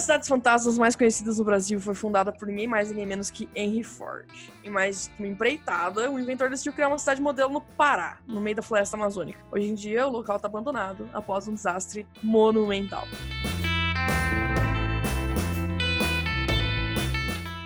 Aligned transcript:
das 0.00 0.04
cidades 0.04 0.28
fantasmas 0.28 0.78
mais 0.78 0.96
conhecidas 0.96 1.38
no 1.38 1.44
Brasil 1.44 1.78
foi 1.78 1.94
fundada 1.94 2.32
por 2.32 2.48
ninguém 2.48 2.66
mais 2.66 2.88
ninguém 2.88 3.04
menos 3.04 3.30
que 3.30 3.46
Henry 3.54 3.82
Ford. 3.82 4.26
Em 4.64 4.70
mais 4.70 5.10
uma 5.18 5.28
empreitada, 5.28 6.10
o 6.10 6.18
inventor 6.18 6.48
decidiu 6.48 6.72
criar 6.72 6.88
uma 6.88 6.98
cidade 6.98 7.20
modelo 7.20 7.52
no 7.52 7.60
Pará, 7.60 8.18
no 8.26 8.40
meio 8.40 8.56
da 8.56 8.62
floresta 8.62 8.96
amazônica. 8.96 9.38
Hoje 9.52 9.68
em 9.68 9.74
dia, 9.74 10.06
o 10.06 10.10
local 10.10 10.36
está 10.36 10.48
abandonado 10.48 11.06
após 11.12 11.46
um 11.48 11.54
desastre 11.54 12.06
monumental. 12.22 13.06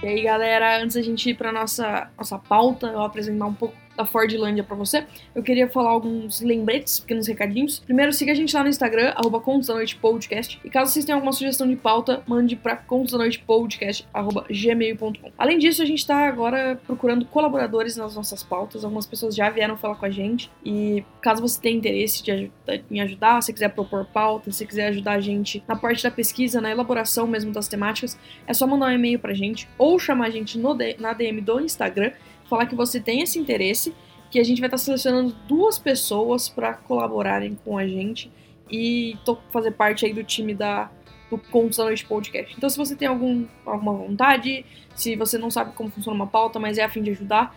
E 0.02 0.08
aí, 0.08 0.22
galera, 0.22 0.82
antes 0.82 0.96
da 0.96 1.02
gente 1.02 1.30
ir 1.30 1.34
para 1.36 1.52
nossa 1.52 2.10
nossa 2.18 2.36
pauta, 2.36 2.88
eu 2.88 2.94
vou 2.94 3.04
apresentar 3.04 3.46
um 3.46 3.54
pouco 3.54 3.76
da 3.96 4.04
Fordlândia 4.04 4.64
para 4.64 4.76
você, 4.76 5.04
eu 5.34 5.42
queria 5.42 5.68
falar 5.68 5.90
alguns 5.90 6.40
lembretes, 6.40 7.00
pequenos 7.00 7.26
recadinhos. 7.26 7.78
Primeiro, 7.80 8.12
siga 8.12 8.32
a 8.32 8.34
gente 8.34 8.54
lá 8.54 8.62
no 8.62 8.68
Instagram, 8.68 9.12
arroba 9.16 9.40
Contos 9.40 9.68
da 9.68 9.74
Noite 9.74 9.96
Podcast. 9.96 10.60
E 10.64 10.70
caso 10.70 10.92
vocês 10.92 11.04
tenham 11.04 11.18
alguma 11.18 11.32
sugestão 11.32 11.68
de 11.68 11.76
pauta, 11.76 12.22
mande 12.26 12.56
para 12.56 12.76
Contos 12.76 13.12
da 13.12 13.18
Noite 13.18 13.38
Podcast, 13.40 14.06
arroba 14.12 14.44
gmail.com. 14.50 15.32
Além 15.38 15.58
disso, 15.58 15.82
a 15.82 15.86
gente 15.86 15.98
está 15.98 16.26
agora 16.26 16.80
procurando 16.86 17.24
colaboradores 17.26 17.96
nas 17.96 18.14
nossas 18.14 18.42
pautas. 18.42 18.84
Algumas 18.84 19.06
pessoas 19.06 19.34
já 19.34 19.48
vieram 19.50 19.76
falar 19.76 19.96
com 19.96 20.06
a 20.06 20.10
gente. 20.10 20.50
E 20.64 21.04
caso 21.20 21.40
você 21.40 21.60
tenha 21.60 21.76
interesse 21.76 22.22
de, 22.22 22.50
em 22.90 23.00
ajudar, 23.00 23.42
se 23.42 23.52
quiser 23.52 23.68
propor 23.70 24.06
pauta, 24.06 24.50
se 24.52 24.66
quiser 24.66 24.88
ajudar 24.88 25.12
a 25.12 25.20
gente 25.20 25.62
na 25.66 25.76
parte 25.76 26.02
da 26.02 26.10
pesquisa, 26.10 26.60
na 26.60 26.70
elaboração 26.70 27.26
mesmo 27.26 27.52
das 27.52 27.68
temáticas, 27.68 28.18
é 28.46 28.54
só 28.54 28.66
mandar 28.66 28.86
um 28.86 28.92
e-mail 28.92 29.18
pra 29.18 29.34
gente 29.34 29.68
ou 29.78 29.98
chamar 29.98 30.26
a 30.26 30.30
gente 30.30 30.58
no, 30.58 30.76
na 30.98 31.12
DM 31.12 31.40
do 31.40 31.60
Instagram 31.60 32.12
falar 32.48 32.66
que 32.66 32.74
você 32.74 33.00
tem 33.00 33.20
esse 33.20 33.38
interesse, 33.38 33.94
que 34.30 34.38
a 34.38 34.44
gente 34.44 34.60
vai 34.60 34.68
estar 34.68 34.78
selecionando 34.78 35.34
duas 35.46 35.78
pessoas 35.78 36.48
para 36.48 36.74
colaborarem 36.74 37.58
com 37.64 37.78
a 37.78 37.86
gente 37.86 38.30
e 38.70 39.16
fazer 39.50 39.72
parte 39.72 40.04
aí 40.04 40.12
do 40.12 40.24
time 40.24 40.54
da 40.54 40.90
do 41.30 41.38
Contos 41.38 41.78
da 41.78 41.84
Noite 41.84 42.04
Podcast. 42.04 42.54
Então, 42.56 42.68
se 42.68 42.76
você 42.76 42.94
tem 42.94 43.08
algum, 43.08 43.46
alguma 43.64 43.92
vontade, 43.92 44.64
se 44.94 45.16
você 45.16 45.38
não 45.38 45.50
sabe 45.50 45.72
como 45.72 45.90
funciona 45.90 46.14
uma 46.14 46.26
pauta, 46.26 46.58
mas 46.58 46.78
é 46.78 46.84
a 46.84 46.88
fim 46.88 47.02
de 47.02 47.10
ajudar, 47.10 47.56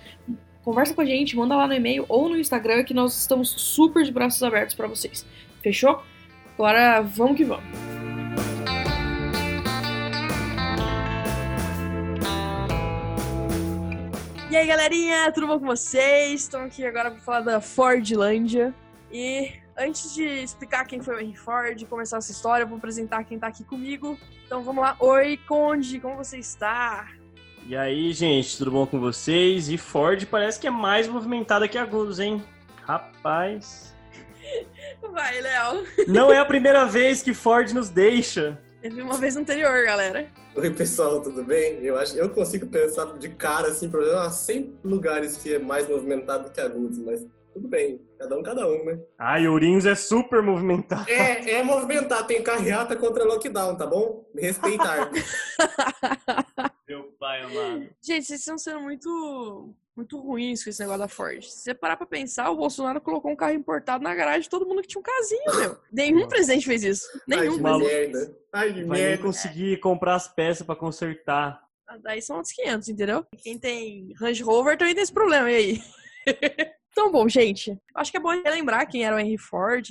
conversa 0.63 0.93
com 0.93 1.01
a 1.01 1.05
gente, 1.05 1.35
manda 1.35 1.55
lá 1.55 1.67
no 1.67 1.73
e-mail 1.73 2.05
ou 2.09 2.29
no 2.29 2.37
Instagram 2.37 2.83
que 2.83 2.93
nós 2.93 3.17
estamos 3.17 3.49
super 3.49 4.03
de 4.03 4.11
braços 4.11 4.41
abertos 4.41 4.75
para 4.75 4.87
vocês. 4.87 5.25
Fechou? 5.61 6.01
Agora 6.55 7.01
vamos 7.01 7.37
que 7.37 7.43
vamos. 7.43 7.96
E 14.49 14.55
aí, 14.55 14.65
galerinha, 14.65 15.29
tudo 15.33 15.45
bom 15.45 15.59
com 15.59 15.65
vocês? 15.65 16.43
Estamos 16.43 16.67
aqui 16.67 16.85
agora 16.85 17.11
para 17.11 17.19
falar 17.19 17.41
da 17.41 17.59
Fordlândia. 17.59 18.73
E 19.11 19.51
antes 19.77 20.15
de 20.15 20.23
explicar 20.23 20.85
quem 20.85 21.01
foi 21.01 21.15
o 21.15 21.19
Henry 21.19 21.35
Ford 21.35 21.81
e 21.81 21.85
começar 21.85 22.15
essa 22.15 22.31
história, 22.31 22.63
eu 22.63 22.67
vou 22.67 22.77
apresentar 22.77 23.25
quem 23.25 23.35
está 23.35 23.47
aqui 23.47 23.65
comigo. 23.65 24.17
Então 24.45 24.63
vamos 24.63 24.81
lá. 24.81 24.95
Oi, 24.99 25.37
Conde, 25.45 25.99
como 25.99 26.15
você 26.15 26.37
está? 26.37 27.09
E 27.65 27.75
aí, 27.75 28.13
gente, 28.13 28.57
tudo 28.57 28.71
bom 28.71 28.87
com 28.87 29.01
vocês? 29.01 29.67
E 29.67 29.77
Ford 29.77 30.25
parece 30.27 30.57
que 30.57 30.67
é 30.67 30.71
mais 30.71 31.09
movimentada 31.09 31.67
que 31.67 31.77
a 31.77 31.85
Guz, 31.85 32.17
hein? 32.17 32.41
Rapaz. 32.85 33.93
Vai, 35.11 35.41
Léo. 35.41 35.85
Não 36.07 36.31
é 36.31 36.39
a 36.39 36.45
primeira 36.45 36.85
vez 36.85 37.21
que 37.21 37.33
Ford 37.33 37.69
nos 37.73 37.89
deixa. 37.89 38.57
Teve 38.81 39.01
uma 39.01 39.17
vez 39.17 39.35
anterior, 39.35 39.83
galera. 39.85 40.31
Oi, 40.55 40.69
pessoal, 40.71 41.21
tudo 41.21 41.43
bem? 41.43 41.83
Eu 41.83 41.97
acho 41.97 42.15
eu 42.15 42.29
consigo 42.29 42.67
pensar 42.67 43.05
de 43.17 43.29
cara, 43.29 43.69
assim, 43.69 43.89
por 43.89 44.01
exemplo, 44.03 44.29
100 44.29 44.79
lugares 44.83 45.37
que 45.37 45.55
é 45.55 45.59
mais 45.59 45.89
movimentado 45.89 46.51
que 46.51 46.61
Agudos, 46.61 46.99
mas 46.99 47.25
tudo 47.53 47.67
bem, 47.67 47.99
cada 48.19 48.37
um, 48.37 48.43
cada 48.43 48.67
um, 48.67 48.85
né? 48.85 48.99
Ah, 49.17 49.39
e 49.39 49.47
Ourinhos 49.47 49.87
é 49.87 49.95
super 49.95 50.43
movimentado. 50.43 51.09
É, 51.09 51.53
é 51.53 51.63
movimentado, 51.63 52.27
tem 52.27 52.43
carreata 52.43 52.95
contra 52.95 53.23
lockdown, 53.23 53.75
tá 53.75 53.87
bom? 53.87 54.29
Respeitar. 54.35 55.09
Meu 56.87 57.03
pai 57.19 57.41
amado. 57.41 57.89
Gente, 57.99 58.27
vocês 58.27 58.39
estão 58.39 58.59
sendo 58.59 58.81
muito 58.81 59.73
muito 59.97 60.19
ruins 60.19 60.63
com 60.63 60.69
esse 60.69 60.79
negócio 60.79 60.99
da 61.01 61.07
Ford. 61.07 61.43
Se 61.43 61.59
você 61.63 61.73
parar 61.73 61.97
pra 61.97 62.05
pensar, 62.05 62.51
o 62.51 62.55
Bolsonaro 62.55 63.01
colocou 63.01 63.31
um 63.31 63.35
carro 63.35 63.53
importado 63.53 64.03
na 64.03 64.13
garagem 64.13 64.41
de 64.41 64.49
todo 64.49 64.65
mundo 64.65 64.81
que 64.83 64.87
tinha 64.87 64.99
um 64.99 65.03
casinho, 65.03 65.55
meu. 65.59 65.77
Nenhum 65.91 66.27
presidente 66.27 66.67
fez 66.67 66.83
isso. 66.83 67.07
Nenhum 67.27 67.41
Ai, 67.41 67.57
que 67.57 67.61
presidente. 67.63 68.13
merda. 68.13 68.37
Ai, 68.53 68.73
que 68.73 68.83
Vai 68.83 68.97
nem 68.99 69.07
merda. 69.07 69.23
conseguir 69.23 69.79
comprar 69.79 70.15
as 70.15 70.27
peças 70.27 70.65
pra 70.65 70.75
consertar. 70.75 71.61
Daí 72.03 72.21
são 72.21 72.35
outros 72.37 72.53
500, 72.53 72.89
entendeu? 72.89 73.25
Quem 73.41 73.57
tem 73.57 74.13
Range 74.19 74.43
Rover 74.43 74.77
também 74.77 74.93
tem 74.93 75.03
esse 75.03 75.11
problema, 75.13 75.49
e 75.51 75.55
aí? 75.55 75.83
Então, 76.99 77.11
bom, 77.11 77.29
gente, 77.29 77.79
acho 77.93 78.09
que 78.09 78.17
é 78.17 78.19
bom 78.19 78.29
relembrar 78.29 78.89
quem 78.89 79.05
era 79.05 79.15
o 79.15 79.19
Henry 79.19 79.37
Ford, 79.37 79.87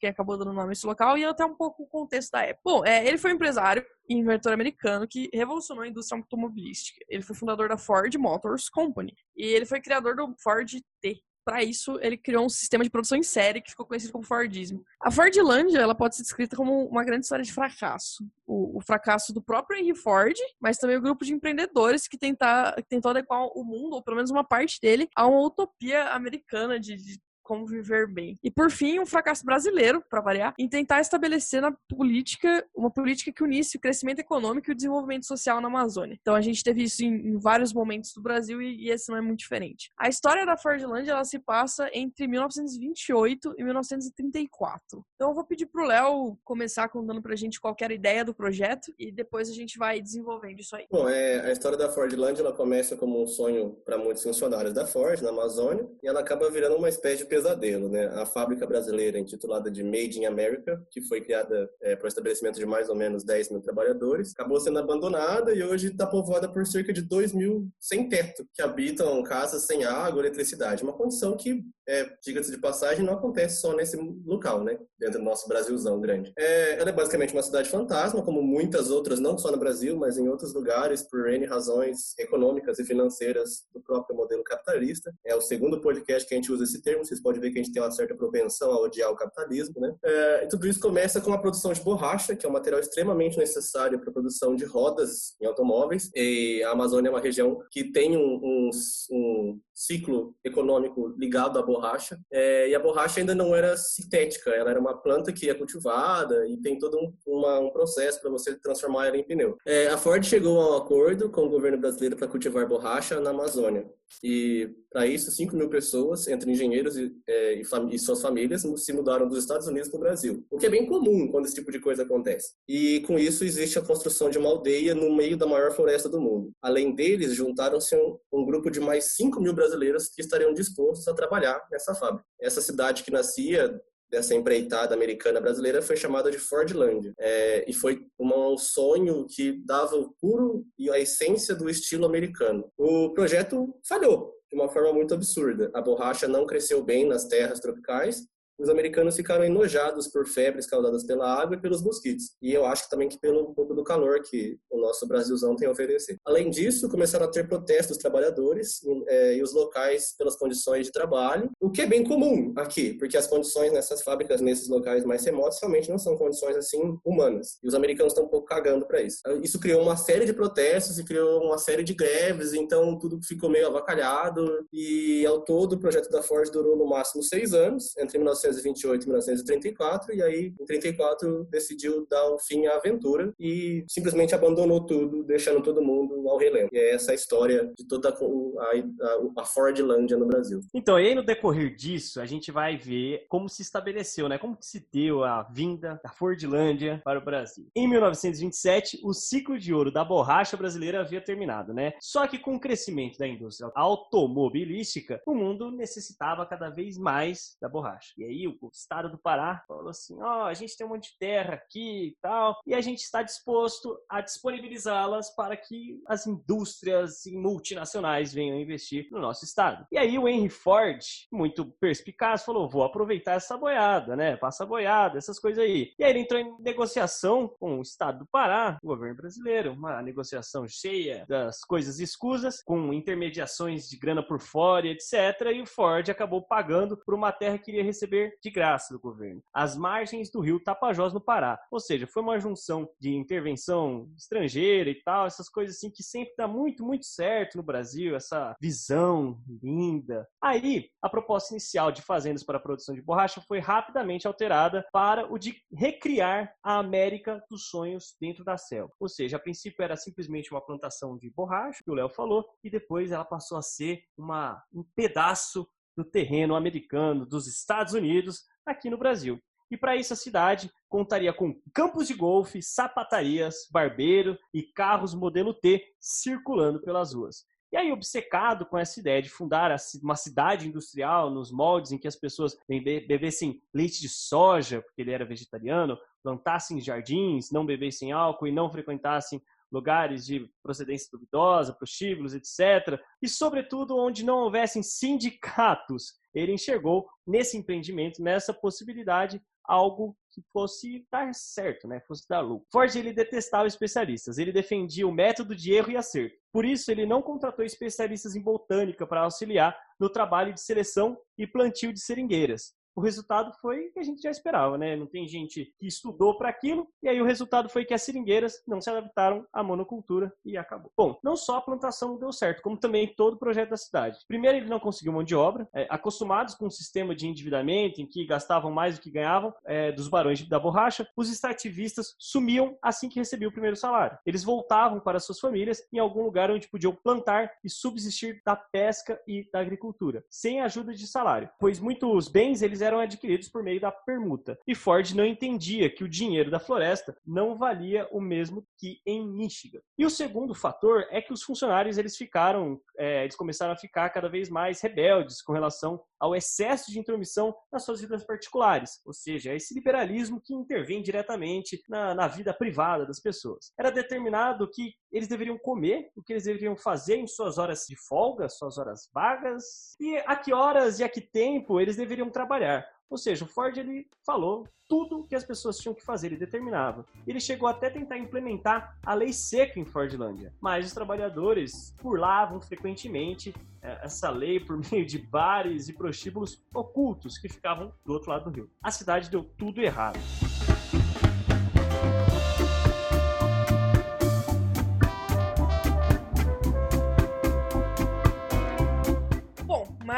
quem 0.00 0.10
acabou 0.10 0.36
dando 0.36 0.52
nome 0.52 0.70
a 0.70 0.72
esse 0.72 0.84
local, 0.84 1.16
e 1.16 1.24
até 1.24 1.44
um 1.44 1.54
pouco 1.54 1.84
o 1.84 1.86
contexto 1.86 2.32
da 2.32 2.42
época. 2.42 2.62
Bom, 2.64 2.84
é, 2.84 3.06
ele 3.06 3.16
foi 3.16 3.30
um 3.30 3.36
empresário 3.36 3.86
e 4.08 4.14
inventor 4.14 4.52
americano 4.52 5.06
que 5.06 5.30
revolucionou 5.32 5.84
a 5.84 5.86
indústria 5.86 6.20
automobilística. 6.20 6.98
Ele 7.08 7.22
foi 7.22 7.36
fundador 7.36 7.68
da 7.68 7.78
Ford 7.78 8.12
Motors 8.16 8.68
Company 8.68 9.14
e 9.36 9.46
ele 9.46 9.66
foi 9.66 9.80
criador 9.80 10.16
do 10.16 10.34
Ford 10.42 10.68
T. 11.00 11.22
Para 11.48 11.64
isso, 11.64 11.98
ele 12.02 12.18
criou 12.18 12.44
um 12.44 12.48
sistema 12.50 12.84
de 12.84 12.90
produção 12.90 13.16
em 13.16 13.22
série 13.22 13.62
que 13.62 13.70
ficou 13.70 13.86
conhecido 13.86 14.12
como 14.12 14.22
Fordismo. 14.22 14.84
A 15.00 15.10
Fordlândia 15.10 15.78
ela 15.78 15.94
pode 15.94 16.14
ser 16.14 16.22
descrita 16.22 16.54
como 16.54 16.86
uma 16.86 17.02
grande 17.02 17.24
história 17.24 17.42
de 17.42 17.50
fracasso. 17.50 18.22
O, 18.46 18.76
o 18.76 18.80
fracasso 18.82 19.32
do 19.32 19.40
próprio 19.40 19.80
Henry 19.80 19.94
Ford, 19.94 20.36
mas 20.60 20.76
também 20.76 20.98
o 20.98 21.00
grupo 21.00 21.24
de 21.24 21.32
empreendedores 21.32 22.06
que, 22.06 22.18
tentar, 22.18 22.74
que 22.74 22.82
tentou 22.82 23.12
adequar 23.12 23.46
o 23.56 23.64
mundo, 23.64 23.94
ou 23.94 24.02
pelo 24.02 24.16
menos 24.16 24.30
uma 24.30 24.44
parte 24.44 24.78
dele, 24.78 25.08
a 25.16 25.26
uma 25.26 25.40
utopia 25.40 26.10
americana 26.10 26.78
de, 26.78 26.96
de 26.96 27.18
como 27.48 27.66
viver 27.66 28.06
bem. 28.06 28.38
E 28.44 28.50
por 28.50 28.70
fim, 28.70 29.00
um 29.00 29.06
fracasso 29.06 29.42
brasileiro, 29.42 30.04
para 30.10 30.20
variar, 30.20 30.52
em 30.58 30.68
tentar 30.68 31.00
estabelecer 31.00 31.62
na 31.62 31.72
política 31.88 32.62
uma 32.76 32.90
política 32.90 33.32
que 33.32 33.42
unisse 33.42 33.78
o 33.78 33.80
crescimento 33.80 34.18
econômico 34.18 34.70
e 34.70 34.72
o 34.72 34.74
desenvolvimento 34.74 35.26
social 35.26 35.58
na 35.58 35.68
Amazônia. 35.68 36.18
Então 36.20 36.34
a 36.34 36.42
gente 36.42 36.62
teve 36.62 36.82
isso 36.82 37.02
em, 37.02 37.14
em 37.14 37.38
vários 37.38 37.72
momentos 37.72 38.12
do 38.12 38.20
Brasil 38.20 38.60
e, 38.60 38.84
e, 38.84 38.90
esse 38.90 39.08
não 39.08 39.16
é 39.16 39.22
muito 39.22 39.38
diferente. 39.38 39.90
A 39.96 40.10
história 40.10 40.44
da 40.44 40.58
Fordlândia 40.58 41.12
ela 41.12 41.24
se 41.24 41.38
passa 41.38 41.88
entre 41.94 42.26
1928 42.26 43.54
e 43.56 43.64
1934. 43.64 45.04
Então 45.14 45.30
eu 45.30 45.34
vou 45.34 45.44
pedir 45.44 45.66
pro 45.66 45.86
Léo 45.86 46.36
começar 46.44 46.86
contando 46.90 47.22
pra 47.22 47.34
gente 47.34 47.58
qualquer 47.58 47.90
ideia 47.90 48.22
do 48.24 48.34
projeto 48.34 48.92
e 48.98 49.10
depois 49.10 49.48
a 49.48 49.54
gente 49.54 49.78
vai 49.78 50.02
desenvolvendo 50.02 50.60
isso 50.60 50.76
aí. 50.76 50.84
Bom, 50.90 51.08
é, 51.08 51.40
a 51.46 51.52
história 51.52 51.78
da 51.78 51.88
Fordlândia 51.88 52.42
ela 52.42 52.52
começa 52.52 52.94
como 52.94 53.22
um 53.22 53.26
sonho 53.26 53.70
para 53.86 53.96
muitos 53.96 54.22
funcionários 54.22 54.74
da 54.74 54.86
Ford 54.86 55.22
na 55.22 55.30
Amazônia 55.30 55.88
e 56.02 56.08
ela 56.08 56.20
acaba 56.20 56.50
virando 56.50 56.76
uma 56.76 56.88
espécie 56.88 57.18
de 57.18 57.24
pesadelo, 57.38 57.88
né? 57.88 58.06
A 58.08 58.26
fábrica 58.26 58.66
brasileira 58.66 59.18
intitulada 59.18 59.70
de 59.70 59.84
Made 59.84 60.18
in 60.18 60.26
America, 60.26 60.84
que 60.90 61.00
foi 61.02 61.20
criada 61.20 61.70
é, 61.80 61.94
para 61.94 62.06
o 62.06 62.08
estabelecimento 62.08 62.58
de 62.58 62.66
mais 62.66 62.88
ou 62.88 62.96
menos 62.96 63.22
10 63.22 63.50
mil 63.50 63.60
trabalhadores, 63.60 64.32
acabou 64.32 64.58
sendo 64.58 64.80
abandonada 64.80 65.54
e 65.54 65.62
hoje 65.62 65.88
está 65.88 66.04
povoada 66.04 66.48
por 66.48 66.66
cerca 66.66 66.92
de 66.92 67.00
2 67.00 67.32
mil 67.32 67.68
sem 67.78 68.08
teto, 68.08 68.44
que 68.52 68.60
habitam 68.60 69.22
casas 69.22 69.62
sem 69.62 69.84
água, 69.84 70.20
eletricidade. 70.20 70.82
Uma 70.82 70.92
condição 70.92 71.36
que, 71.36 71.62
é, 71.86 72.10
diga-se 72.24 72.50
de 72.50 72.58
passagem, 72.58 73.04
não 73.04 73.14
acontece 73.14 73.60
só 73.60 73.74
nesse 73.74 73.96
local, 74.26 74.64
né? 74.64 74.76
Dentro 74.98 75.20
do 75.20 75.24
nosso 75.24 75.46
Brasilzão 75.46 76.00
grande. 76.00 76.32
É, 76.36 76.80
ela 76.80 76.90
é 76.90 76.92
basicamente 76.92 77.32
uma 77.32 77.42
cidade 77.42 77.70
fantasma, 77.70 78.22
como 78.24 78.42
muitas 78.42 78.90
outras, 78.90 79.20
não 79.20 79.38
só 79.38 79.52
no 79.52 79.58
Brasil, 79.58 79.96
mas 79.96 80.18
em 80.18 80.28
outros 80.28 80.52
lugares, 80.52 81.02
por 81.02 81.28
N 81.28 81.46
razões 81.46 82.18
econômicas 82.18 82.80
e 82.80 82.84
financeiras 82.84 83.64
do 83.72 83.80
próprio 83.80 84.16
modelo 84.16 84.42
capitalista. 84.42 85.14
É 85.24 85.36
o 85.36 85.40
segundo 85.40 85.80
podcast 85.80 86.28
que 86.28 86.34
a 86.34 86.36
gente 86.36 86.50
usa 86.50 86.64
esse 86.64 86.82
termo, 86.82 87.04
vocês 87.04 87.20
podem 87.28 87.40
ver 87.42 87.50
que 87.50 87.58
a 87.58 87.62
gente 87.62 87.72
tem 87.72 87.82
uma 87.82 87.90
certa 87.90 88.14
propensão 88.14 88.72
a 88.72 88.80
odiar 88.80 89.10
o 89.10 89.16
capitalismo, 89.16 89.78
né? 89.80 89.94
É, 90.02 90.44
e 90.44 90.48
tudo 90.48 90.66
isso 90.66 90.80
começa 90.80 91.20
com 91.20 91.32
a 91.32 91.38
produção 91.38 91.72
de 91.74 91.82
borracha, 91.82 92.34
que 92.34 92.46
é 92.46 92.48
um 92.48 92.52
material 92.52 92.80
extremamente 92.80 93.36
necessário 93.36 94.00
para 94.00 94.08
a 94.08 94.12
produção 94.12 94.56
de 94.56 94.64
rodas 94.64 95.36
em 95.38 95.46
automóveis. 95.46 96.10
E 96.14 96.62
a 96.64 96.70
Amazônia 96.70 97.08
é 97.08 97.12
uma 97.12 97.20
região 97.20 97.58
que 97.70 97.92
tem 97.92 98.16
um, 98.16 98.40
um, 98.42 98.70
um 99.10 99.60
ciclo 99.74 100.34
econômico 100.42 101.14
ligado 101.18 101.58
à 101.58 101.62
borracha. 101.62 102.18
É, 102.32 102.70
e 102.70 102.74
a 102.74 102.80
borracha 102.80 103.20
ainda 103.20 103.34
não 103.34 103.54
era 103.54 103.76
sintética, 103.76 104.50
ela 104.50 104.70
era 104.70 104.80
uma 104.80 104.96
planta 104.96 105.32
que 105.32 105.50
é 105.50 105.54
cultivada 105.54 106.46
e 106.48 106.56
tem 106.56 106.78
todo 106.78 106.96
um, 106.96 107.12
uma, 107.26 107.58
um 107.60 107.70
processo 107.70 108.20
para 108.20 108.30
você 108.30 108.58
transformar 108.58 109.06
ela 109.06 109.18
em 109.18 109.24
pneu. 109.24 109.56
É, 109.66 109.88
a 109.88 109.98
Ford 109.98 110.24
chegou 110.24 110.60
a 110.60 110.72
um 110.72 110.76
acordo 110.78 111.30
com 111.30 111.42
o 111.42 111.50
governo 111.50 111.78
brasileiro 111.78 112.16
para 112.16 112.26
cultivar 112.28 112.66
borracha 112.66 113.20
na 113.20 113.30
Amazônia. 113.30 113.86
E 114.22 114.70
para 114.90 115.06
isso, 115.06 115.30
5 115.30 115.54
mil 115.56 115.68
pessoas, 115.68 116.26
entre 116.28 116.50
engenheiros 116.50 116.96
e, 116.96 117.14
é, 117.26 117.54
e, 117.54 117.62
e, 117.92 117.98
suas 117.98 118.20
famílias, 118.20 118.62
se 118.76 118.92
mudaram 118.92 119.28
dos 119.28 119.38
Estados 119.38 119.66
Unidos 119.66 119.88
para 119.88 119.96
o 119.96 120.00
Brasil. 120.00 120.46
O 120.50 120.58
que 120.58 120.66
é 120.66 120.70
bem 120.70 120.86
comum 120.86 121.30
quando 121.30 121.46
esse 121.46 121.54
tipo 121.54 121.70
de 121.70 121.80
coisa 121.80 122.02
acontece. 122.02 122.54
E 122.66 123.00
com 123.00 123.18
isso 123.18 123.44
existe 123.44 123.78
a 123.78 123.82
construção 123.82 124.30
de 124.30 124.38
uma 124.38 124.48
aldeia 124.48 124.94
no 124.94 125.14
meio 125.14 125.36
da 125.36 125.46
maior 125.46 125.72
floresta 125.72 126.08
do 126.08 126.20
mundo. 126.20 126.50
Além 126.62 126.94
deles, 126.94 127.34
juntaram-se 127.34 127.94
um, 127.96 128.18
um, 128.32 128.44
grupo 128.44 128.70
de 128.70 128.80
mais 128.80 129.16
5 129.16 129.40
mil 129.40 129.52
brasileiros 129.52 130.08
que 130.08 130.20
estariam 130.20 130.52
dispostos 130.54 131.06
a 131.06 131.14
trabalhar 131.14 131.62
nessa 131.70 131.94
fábrica. 131.94 132.24
Essa 132.40 132.60
cidade 132.60 133.04
que 133.04 133.10
nascia 133.10 133.78
dessa 134.10 134.34
empreitada 134.34 134.94
americana 134.94 135.40
brasileira 135.40 135.82
foi 135.82 135.96
chamada 135.96 136.30
de 136.30 136.38
Fordland 136.38 137.12
é, 137.18 137.64
e 137.68 137.72
foi 137.72 138.06
um 138.18 138.56
sonho 138.56 139.26
que 139.26 139.52
dava 139.64 139.96
o 139.96 140.12
puro 140.20 140.64
e 140.78 140.90
a 140.90 140.98
essência 140.98 141.54
do 141.54 141.68
estilo 141.68 142.06
americano. 142.06 142.70
O 142.76 143.10
projeto 143.10 143.74
falhou 143.86 144.34
de 144.50 144.56
uma 144.56 144.68
forma 144.68 144.92
muito 144.92 145.12
absurda. 145.12 145.70
A 145.74 145.82
borracha 145.82 146.26
não 146.26 146.46
cresceu 146.46 146.82
bem 146.82 147.06
nas 147.06 147.26
terras 147.26 147.60
tropicais 147.60 148.26
os 148.58 148.68
americanos 148.68 149.16
ficaram 149.16 149.44
enojados 149.44 150.08
por 150.08 150.26
febres 150.26 150.66
causadas 150.66 151.04
pela 151.04 151.30
água 151.40 151.56
e 151.56 151.60
pelos 151.60 151.82
mosquitos. 151.82 152.32
E 152.42 152.52
eu 152.52 152.64
acho 152.64 152.88
também 152.88 153.08
que 153.08 153.18
pelo 153.18 153.54
pouco 153.54 153.74
do 153.74 153.84
calor 153.84 154.20
que 154.22 154.58
o 154.70 154.78
nosso 154.78 155.06
Brasilzão 155.06 155.56
tem 155.56 155.68
a 155.68 155.70
oferecer. 155.70 156.16
Além 156.24 156.50
disso, 156.50 156.88
começaram 156.88 157.26
a 157.26 157.30
ter 157.30 157.48
protestos 157.48 157.88
dos 157.88 157.98
trabalhadores 157.98 158.80
é, 159.06 159.34
e 159.36 159.42
os 159.42 159.52
locais 159.52 160.14
pelas 160.16 160.36
condições 160.36 160.86
de 160.86 160.92
trabalho, 160.92 161.50
o 161.60 161.70
que 161.70 161.82
é 161.82 161.86
bem 161.86 162.04
comum 162.04 162.52
aqui, 162.56 162.94
porque 162.94 163.16
as 163.16 163.26
condições 163.26 163.72
nessas 163.72 164.02
fábricas, 164.02 164.40
nesses 164.40 164.68
locais 164.68 165.04
mais 165.04 165.24
remotos, 165.24 165.58
realmente 165.60 165.88
não 165.88 165.98
são 165.98 166.16
condições 166.16 166.56
assim 166.56 166.98
humanas. 167.04 167.58
E 167.62 167.68
os 167.68 167.74
americanos 167.74 168.12
estão 168.12 168.24
um 168.24 168.28
pouco 168.28 168.46
cagando 168.46 168.86
para 168.86 169.00
isso. 169.00 169.20
Isso 169.42 169.58
criou 169.58 169.82
uma 169.82 169.96
série 169.96 170.24
de 170.24 170.32
protestos 170.32 170.98
e 170.98 171.04
criou 171.04 171.42
uma 171.42 171.58
série 171.58 171.82
de 171.82 171.94
greves, 171.94 172.52
então 172.52 172.98
tudo 172.98 173.20
ficou 173.22 173.48
meio 173.50 173.68
avacalhado. 173.68 174.66
E 174.72 175.24
ao 175.26 175.40
todo, 175.40 175.74
o 175.74 175.78
projeto 175.78 176.10
da 176.10 176.22
Ford 176.22 176.50
durou 176.50 176.76
no 176.76 176.86
máximo 176.86 177.22
seis 177.22 177.52
anos, 177.52 177.96
entre 177.98 178.18
1928 178.56 179.02
e 179.02 179.06
1934, 179.06 180.14
e 180.14 180.22
aí 180.22 180.54
em 180.58 180.64
34 180.64 181.44
decidiu 181.50 182.06
dar 182.08 182.30
o 182.30 182.38
fim 182.38 182.66
à 182.66 182.76
aventura 182.76 183.32
e 183.38 183.84
simplesmente 183.88 184.34
abandonou 184.34 184.84
tudo, 184.84 185.22
deixando 185.24 185.62
todo 185.62 185.82
mundo 185.82 186.28
ao 186.28 186.38
relento. 186.38 186.74
E 186.74 186.78
é 186.78 186.94
essa 186.94 187.12
a 187.12 187.14
história 187.14 187.70
de 187.76 187.86
toda 187.86 188.08
a, 188.08 188.12
a, 188.12 189.42
a 189.42 189.44
Fordlândia 189.44 190.16
no 190.16 190.26
Brasil. 190.26 190.60
Então, 190.74 190.98
e 190.98 191.08
aí 191.08 191.14
no 191.14 191.22
decorrer 191.22 191.74
disso, 191.74 192.20
a 192.20 192.26
gente 192.26 192.50
vai 192.50 192.76
ver 192.76 193.26
como 193.28 193.48
se 193.48 193.62
estabeleceu, 193.62 194.28
né? 194.28 194.38
Como 194.38 194.56
se 194.60 194.86
deu 194.92 195.24
a 195.24 195.42
vinda 195.42 196.00
da 196.02 196.10
Fordlândia 196.10 197.00
para 197.04 197.18
o 197.18 197.24
Brasil. 197.24 197.66
Em 197.74 197.88
1927, 197.88 199.00
o 199.02 199.12
ciclo 199.12 199.58
de 199.58 199.72
ouro 199.72 199.90
da 199.90 200.04
borracha 200.04 200.56
brasileira 200.56 201.00
havia 201.00 201.20
terminado, 201.20 201.72
né? 201.72 201.92
Só 202.00 202.26
que 202.26 202.38
com 202.38 202.56
o 202.56 202.60
crescimento 202.60 203.18
da 203.18 203.26
indústria 203.26 203.70
automobilística, 203.74 205.20
o 205.26 205.34
mundo 205.34 205.70
necessitava 205.70 206.46
cada 206.46 206.70
vez 206.70 206.98
mais 206.98 207.56
da 207.60 207.68
borracha. 207.68 208.12
E 208.16 208.24
aí 208.24 208.37
o 208.46 208.70
estado 208.72 209.10
do 209.10 209.18
Pará 209.18 209.64
falou 209.66 209.88
assim: 209.88 210.20
ó, 210.20 210.44
oh, 210.44 210.46
a 210.46 210.54
gente 210.54 210.76
tem 210.76 210.86
um 210.86 210.90
monte 210.90 211.12
de 211.12 211.18
terra 211.18 211.54
aqui 211.54 212.08
e 212.08 212.16
tal, 212.20 212.60
e 212.66 212.74
a 212.74 212.80
gente 212.80 213.00
está 213.00 213.22
disposto 213.22 213.98
a 214.08 214.20
disponibilizá-las 214.20 215.34
para 215.34 215.56
que 215.56 216.00
as 216.06 216.26
indústrias 216.26 217.22
multinacionais 217.26 218.32
venham 218.32 218.58
investir 218.58 219.08
no 219.10 219.18
nosso 219.18 219.44
estado. 219.44 219.86
E 219.90 219.98
aí 219.98 220.18
o 220.18 220.28
Henry 220.28 220.48
Ford, 220.48 221.00
muito 221.32 221.64
perspicaz, 221.80 222.44
falou: 222.44 222.68
vou 222.68 222.84
aproveitar 222.84 223.32
essa 223.32 223.56
boiada, 223.56 224.14
né? 224.14 224.36
Passa 224.36 224.66
boiada, 224.66 225.18
essas 225.18 225.38
coisas 225.38 225.62
aí. 225.62 225.92
E 225.98 226.04
aí 226.04 226.10
ele 226.10 226.20
entrou 226.20 226.40
em 226.40 226.54
negociação 226.60 227.48
com 227.58 227.78
o 227.78 227.82
estado 227.82 228.20
do 228.20 228.26
Pará, 228.26 228.78
o 228.82 228.86
governo 228.86 229.16
brasileiro, 229.16 229.72
uma 229.72 230.02
negociação 230.02 230.66
cheia 230.68 231.24
das 231.28 231.60
coisas 231.64 231.98
escusas, 231.98 232.62
com 232.64 232.92
intermediações 232.92 233.88
de 233.88 233.96
grana 233.96 234.22
por 234.22 234.40
fora, 234.40 234.88
etc. 234.88 235.12
E 235.54 235.62
o 235.62 235.66
Ford 235.66 236.08
acabou 236.10 236.42
pagando 236.42 236.96
por 236.96 237.14
uma 237.14 237.32
terra 237.32 237.58
que 237.58 237.70
iria 237.70 237.84
receber 237.84 238.27
de 238.42 238.50
graça 238.50 238.92
do 238.92 239.00
governo, 239.00 239.42
as 239.52 239.76
margens 239.76 240.30
do 240.30 240.40
rio 240.40 240.60
Tapajós, 240.60 241.12
no 241.12 241.20
Pará. 241.20 241.60
Ou 241.70 241.80
seja, 241.80 242.06
foi 242.06 242.22
uma 242.22 242.38
junção 242.38 242.88
de 243.00 243.14
intervenção 243.14 244.10
estrangeira 244.16 244.90
e 244.90 245.02
tal, 245.02 245.26
essas 245.26 245.48
coisas 245.48 245.76
assim 245.76 245.90
que 245.90 246.02
sempre 246.02 246.34
dá 246.36 246.46
muito, 246.46 246.84
muito 246.84 247.06
certo 247.06 247.56
no 247.56 247.62
Brasil, 247.62 248.16
essa 248.16 248.56
visão 248.60 249.40
linda. 249.62 250.26
Aí, 250.42 250.90
a 251.02 251.08
proposta 251.08 251.54
inicial 251.54 251.92
de 251.92 252.02
fazendas 252.02 252.42
para 252.42 252.58
a 252.58 252.60
produção 252.60 252.94
de 252.94 253.02
borracha 253.02 253.40
foi 253.40 253.58
rapidamente 253.58 254.26
alterada 254.26 254.86
para 254.92 255.30
o 255.32 255.38
de 255.38 255.56
recriar 255.72 256.52
a 256.62 256.78
América 256.78 257.42
dos 257.50 257.68
sonhos 257.68 258.16
dentro 258.20 258.44
da 258.44 258.56
selva. 258.56 258.92
Ou 258.98 259.08
seja, 259.08 259.36
a 259.36 259.40
princípio 259.40 259.82
era 259.82 259.96
simplesmente 259.96 260.50
uma 260.50 260.64
plantação 260.64 261.16
de 261.16 261.30
borracha, 261.30 261.82
que 261.84 261.90
o 261.90 261.94
Léo 261.94 262.08
falou, 262.08 262.44
e 262.62 262.70
depois 262.70 263.12
ela 263.12 263.24
passou 263.24 263.58
a 263.58 263.62
ser 263.62 264.02
uma, 264.16 264.62
um 264.72 264.84
pedaço 264.94 265.68
do 265.98 266.04
terreno 266.04 266.54
americano 266.54 267.26
dos 267.26 267.48
Estados 267.48 267.92
Unidos 267.92 268.44
aqui 268.64 268.88
no 268.88 268.96
Brasil. 268.96 269.36
E 269.68 269.76
para 269.76 269.96
isso 269.96 270.12
a 270.12 270.16
cidade 270.16 270.70
contaria 270.88 271.32
com 271.32 271.60
campos 271.74 272.06
de 272.06 272.14
golfe, 272.14 272.62
sapatarias, 272.62 273.66
barbeiro 273.70 274.38
e 274.54 274.62
carros 274.62 275.12
modelo 275.12 275.52
T 275.52 275.84
circulando 276.00 276.80
pelas 276.80 277.12
ruas. 277.12 277.44
E 277.72 277.76
aí, 277.76 277.92
obcecado 277.92 278.64
com 278.64 278.78
essa 278.78 278.98
ideia 278.98 279.20
de 279.20 279.28
fundar 279.28 279.76
uma 280.02 280.16
cidade 280.16 280.66
industrial 280.66 281.30
nos 281.30 281.50
moldes 281.50 281.90
em 281.92 281.98
que 281.98 282.08
as 282.08 282.16
pessoas 282.16 282.56
bebessem 282.66 283.60
leite 283.74 284.00
de 284.00 284.08
soja, 284.08 284.80
porque 284.80 285.02
ele 285.02 285.10
era 285.10 285.26
vegetariano, 285.26 285.98
plantassem 286.22 286.80
jardins, 286.80 287.50
não 287.50 287.66
bebessem 287.66 288.10
álcool 288.12 288.46
e 288.46 288.52
não 288.52 288.70
frequentassem 288.70 289.42
lugares 289.70 290.24
de 290.24 290.48
procedência 290.62 291.08
duvidosa, 291.12 291.74
prostíbulos, 291.74 292.34
etc. 292.34 293.00
E, 293.22 293.28
sobretudo, 293.28 293.96
onde 293.96 294.24
não 294.24 294.38
houvessem 294.38 294.82
sindicatos. 294.82 296.14
Ele 296.34 296.52
enxergou 296.52 297.06
nesse 297.26 297.56
empreendimento, 297.56 298.22
nessa 298.22 298.52
possibilidade, 298.54 299.40
algo 299.64 300.16
que 300.32 300.42
fosse 300.50 301.06
dar 301.12 301.34
certo, 301.34 301.86
né? 301.86 302.00
Fosse 302.06 302.26
dar 302.28 302.40
lucro. 302.40 302.66
Ford 302.72 302.94
ele 302.96 303.12
detestava 303.12 303.66
especialistas, 303.66 304.38
ele 304.38 304.52
defendia 304.52 305.06
o 305.06 305.12
método 305.12 305.54
de 305.54 305.72
erro 305.72 305.90
e 305.90 305.96
acerto. 305.96 306.36
Por 306.50 306.64
isso 306.64 306.90
ele 306.90 307.04
não 307.04 307.20
contratou 307.20 307.64
especialistas 307.64 308.34
em 308.34 308.42
botânica 308.42 309.06
para 309.06 309.22
auxiliar 309.22 309.78
no 310.00 310.08
trabalho 310.08 310.54
de 310.54 310.60
seleção 310.62 311.18
e 311.36 311.46
plantio 311.46 311.92
de 311.92 312.00
seringueiras 312.00 312.77
o 312.98 313.00
resultado 313.00 313.52
foi 313.60 313.90
que 313.90 314.00
a 314.00 314.02
gente 314.02 314.20
já 314.20 314.30
esperava, 314.30 314.76
né? 314.76 314.96
Não 314.96 315.06
tem 315.06 315.26
gente 315.28 315.72
que 315.78 315.86
estudou 315.86 316.36
para 316.36 316.48
aquilo, 316.48 316.88
e 317.00 317.08
aí 317.08 317.22
o 317.22 317.24
resultado 317.24 317.68
foi 317.68 317.84
que 317.84 317.94
as 317.94 318.02
seringueiras 318.02 318.60
não 318.66 318.80
se 318.80 318.90
adaptaram 318.90 319.46
à 319.52 319.62
monocultura 319.62 320.32
e 320.44 320.56
acabou. 320.56 320.90
Bom, 320.96 321.16
não 321.22 321.36
só 321.36 321.58
a 321.58 321.60
plantação 321.60 322.18
deu 322.18 322.32
certo, 322.32 322.60
como 322.60 322.76
também 322.76 323.14
todo 323.14 323.34
o 323.34 323.38
projeto 323.38 323.70
da 323.70 323.76
cidade. 323.76 324.18
Primeiro, 324.26 324.58
ele 324.58 324.68
não 324.68 324.80
conseguiu 324.80 325.12
mão 325.12 325.22
de 325.22 325.36
obra, 325.36 325.68
é, 325.72 325.86
acostumados 325.88 326.56
com 326.56 326.66
um 326.66 326.70
sistema 326.70 327.14
de 327.14 327.28
endividamento 327.28 328.00
em 328.00 328.06
que 328.06 328.26
gastavam 328.26 328.72
mais 328.72 328.96
do 328.96 329.00
que 329.00 329.12
ganhavam 329.12 329.54
é, 329.64 329.92
dos 329.92 330.08
barões 330.08 330.42
da 330.48 330.58
borracha, 330.58 331.06
os 331.16 331.30
extrativistas 331.30 332.16
sumiam 332.18 332.76
assim 332.82 333.08
que 333.08 333.20
recebiam 333.20 333.48
o 333.48 333.52
primeiro 333.52 333.76
salário. 333.76 334.18
Eles 334.26 334.42
voltavam 334.42 334.98
para 334.98 335.20
suas 335.20 335.38
famílias 335.38 335.86
em 335.92 336.00
algum 336.00 336.24
lugar 336.24 336.50
onde 336.50 336.68
podiam 336.68 336.92
plantar 336.92 337.52
e 337.62 337.70
subsistir 337.70 338.42
da 338.44 338.56
pesca 338.56 339.20
e 339.24 339.48
da 339.52 339.60
agricultura, 339.60 340.24
sem 340.28 340.60
ajuda 340.60 340.92
de 340.92 341.06
salário, 341.06 341.48
pois 341.60 341.78
muitos 341.78 342.26
bens 342.26 342.60
eles 342.60 342.80
eram 342.80 342.87
eram 342.88 343.00
adquiridos 343.00 343.48
por 343.48 343.62
meio 343.62 343.80
da 343.80 343.92
permuta. 343.92 344.58
E 344.66 344.74
Ford 344.74 345.12
não 345.14 345.24
entendia 345.24 345.88
que 345.88 346.04
o 346.04 346.08
dinheiro 346.08 346.50
da 346.50 346.58
floresta 346.58 347.16
não 347.26 347.56
valia 347.56 348.08
o 348.10 348.20
mesmo 348.20 348.66
que 348.78 349.00
em 349.06 349.26
Michigan. 349.26 349.80
E 349.96 350.04
o 350.04 350.10
segundo 350.10 350.54
fator 350.54 351.06
é 351.10 351.20
que 351.20 351.32
os 351.32 351.42
funcionários 351.42 351.98
eles 351.98 352.16
ficaram, 352.16 352.80
é, 352.96 353.22
eles 353.22 353.36
começaram 353.36 353.72
a 353.72 353.78
ficar 353.78 354.10
cada 354.10 354.28
vez 354.28 354.48
mais 354.48 354.80
rebeldes 354.80 355.42
com 355.42 355.52
relação 355.52 356.00
ao 356.18 356.34
excesso 356.34 356.90
de 356.90 356.98
intromissão 356.98 357.54
nas 357.72 357.84
suas 357.84 358.00
vidas 358.00 358.24
particulares, 358.24 359.00
ou 359.04 359.12
seja, 359.12 359.54
esse 359.54 359.74
liberalismo 359.74 360.40
que 360.40 360.54
intervém 360.54 361.02
diretamente 361.02 361.82
na, 361.88 362.14
na 362.14 362.26
vida 362.26 362.52
privada 362.52 363.06
das 363.06 363.20
pessoas. 363.20 363.72
Era 363.78 363.90
determinado 363.90 364.68
que 364.70 364.94
eles 365.12 365.28
deveriam 365.28 365.58
comer, 365.58 366.10
o 366.16 366.22
que 366.22 366.32
eles 366.32 366.44
deveriam 366.44 366.76
fazer 366.76 367.16
em 367.16 367.26
suas 367.26 367.58
horas 367.58 367.84
de 367.88 367.96
folga, 367.96 368.48
suas 368.48 368.78
horas 368.78 369.08
vagas, 369.12 369.96
e 370.00 370.16
a 370.26 370.36
que 370.36 370.52
horas 370.52 370.98
e 370.98 371.04
a 371.04 371.08
que 371.08 371.20
tempo 371.20 371.80
eles 371.80 371.96
deveriam 371.96 372.30
trabalhar. 372.30 372.86
Ou 373.10 373.16
seja, 373.16 373.44
o 373.44 373.48
Ford 373.48 373.76
ele 373.76 374.06
falou 374.24 374.66
tudo 374.88 375.24
que 375.24 375.34
as 375.34 375.44
pessoas 375.44 375.78
tinham 375.78 375.94
que 375.94 376.02
fazer, 376.02 376.28
ele 376.28 376.36
determinava. 376.36 377.04
Ele 377.26 377.40
chegou 377.40 377.68
até 377.68 377.88
a 377.88 377.90
tentar 377.90 378.18
implementar 378.18 378.96
a 379.04 379.14
lei 379.14 379.32
seca 379.32 379.78
em 379.78 379.84
Fordlândia, 379.84 380.52
mas 380.60 380.86
os 380.86 380.92
trabalhadores 380.92 381.94
burlavam 382.02 382.60
frequentemente 382.60 383.54
é, 383.82 384.04
essa 384.04 384.30
lei 384.30 384.58
por 384.58 384.80
meio 384.90 385.04
de 385.04 385.18
bares 385.18 385.88
e 385.88 385.92
prostíbulos 385.92 386.62
ocultos 386.74 387.38
que 387.38 387.48
ficavam 387.48 387.92
do 388.04 388.12
outro 388.12 388.30
lado 388.30 388.50
do 388.50 388.56
rio. 388.56 388.70
A 388.82 388.90
cidade 388.90 389.30
deu 389.30 389.44
tudo 389.44 389.82
errado. 389.82 390.18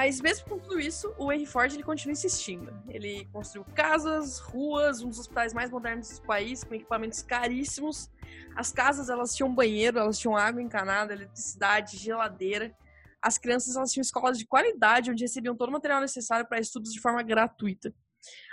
Mas 0.02 0.18
mesmo 0.18 0.48
com 0.48 0.58
tudo 0.58 0.80
isso, 0.80 1.14
o 1.18 1.30
Henry 1.30 1.44
Ford 1.44 1.70
ele 1.74 1.82
continua 1.82 2.12
insistindo. 2.12 2.72
Ele 2.88 3.28
construiu 3.34 3.66
casas, 3.74 4.38
ruas, 4.38 5.02
um 5.02 5.10
dos 5.10 5.18
hospitais 5.18 5.52
mais 5.52 5.70
modernos 5.70 6.18
do 6.18 6.26
país, 6.26 6.64
com 6.64 6.74
equipamentos 6.74 7.20
caríssimos. 7.20 8.10
As 8.56 8.72
casas 8.72 9.10
elas 9.10 9.36
tinham 9.36 9.54
banheiro, 9.54 9.98
elas 9.98 10.18
tinham 10.18 10.34
água 10.34 10.62
encanada, 10.62 11.12
eletricidade, 11.12 11.98
geladeira. 11.98 12.74
As 13.20 13.36
crianças 13.36 13.76
elas 13.76 13.92
tinham 13.92 14.00
escolas 14.00 14.38
de 14.38 14.46
qualidade, 14.46 15.10
onde 15.10 15.22
recebiam 15.22 15.54
todo 15.54 15.68
o 15.68 15.72
material 15.72 16.00
necessário 16.00 16.48
para 16.48 16.58
estudos 16.58 16.94
de 16.94 16.98
forma 16.98 17.22
gratuita. 17.22 17.92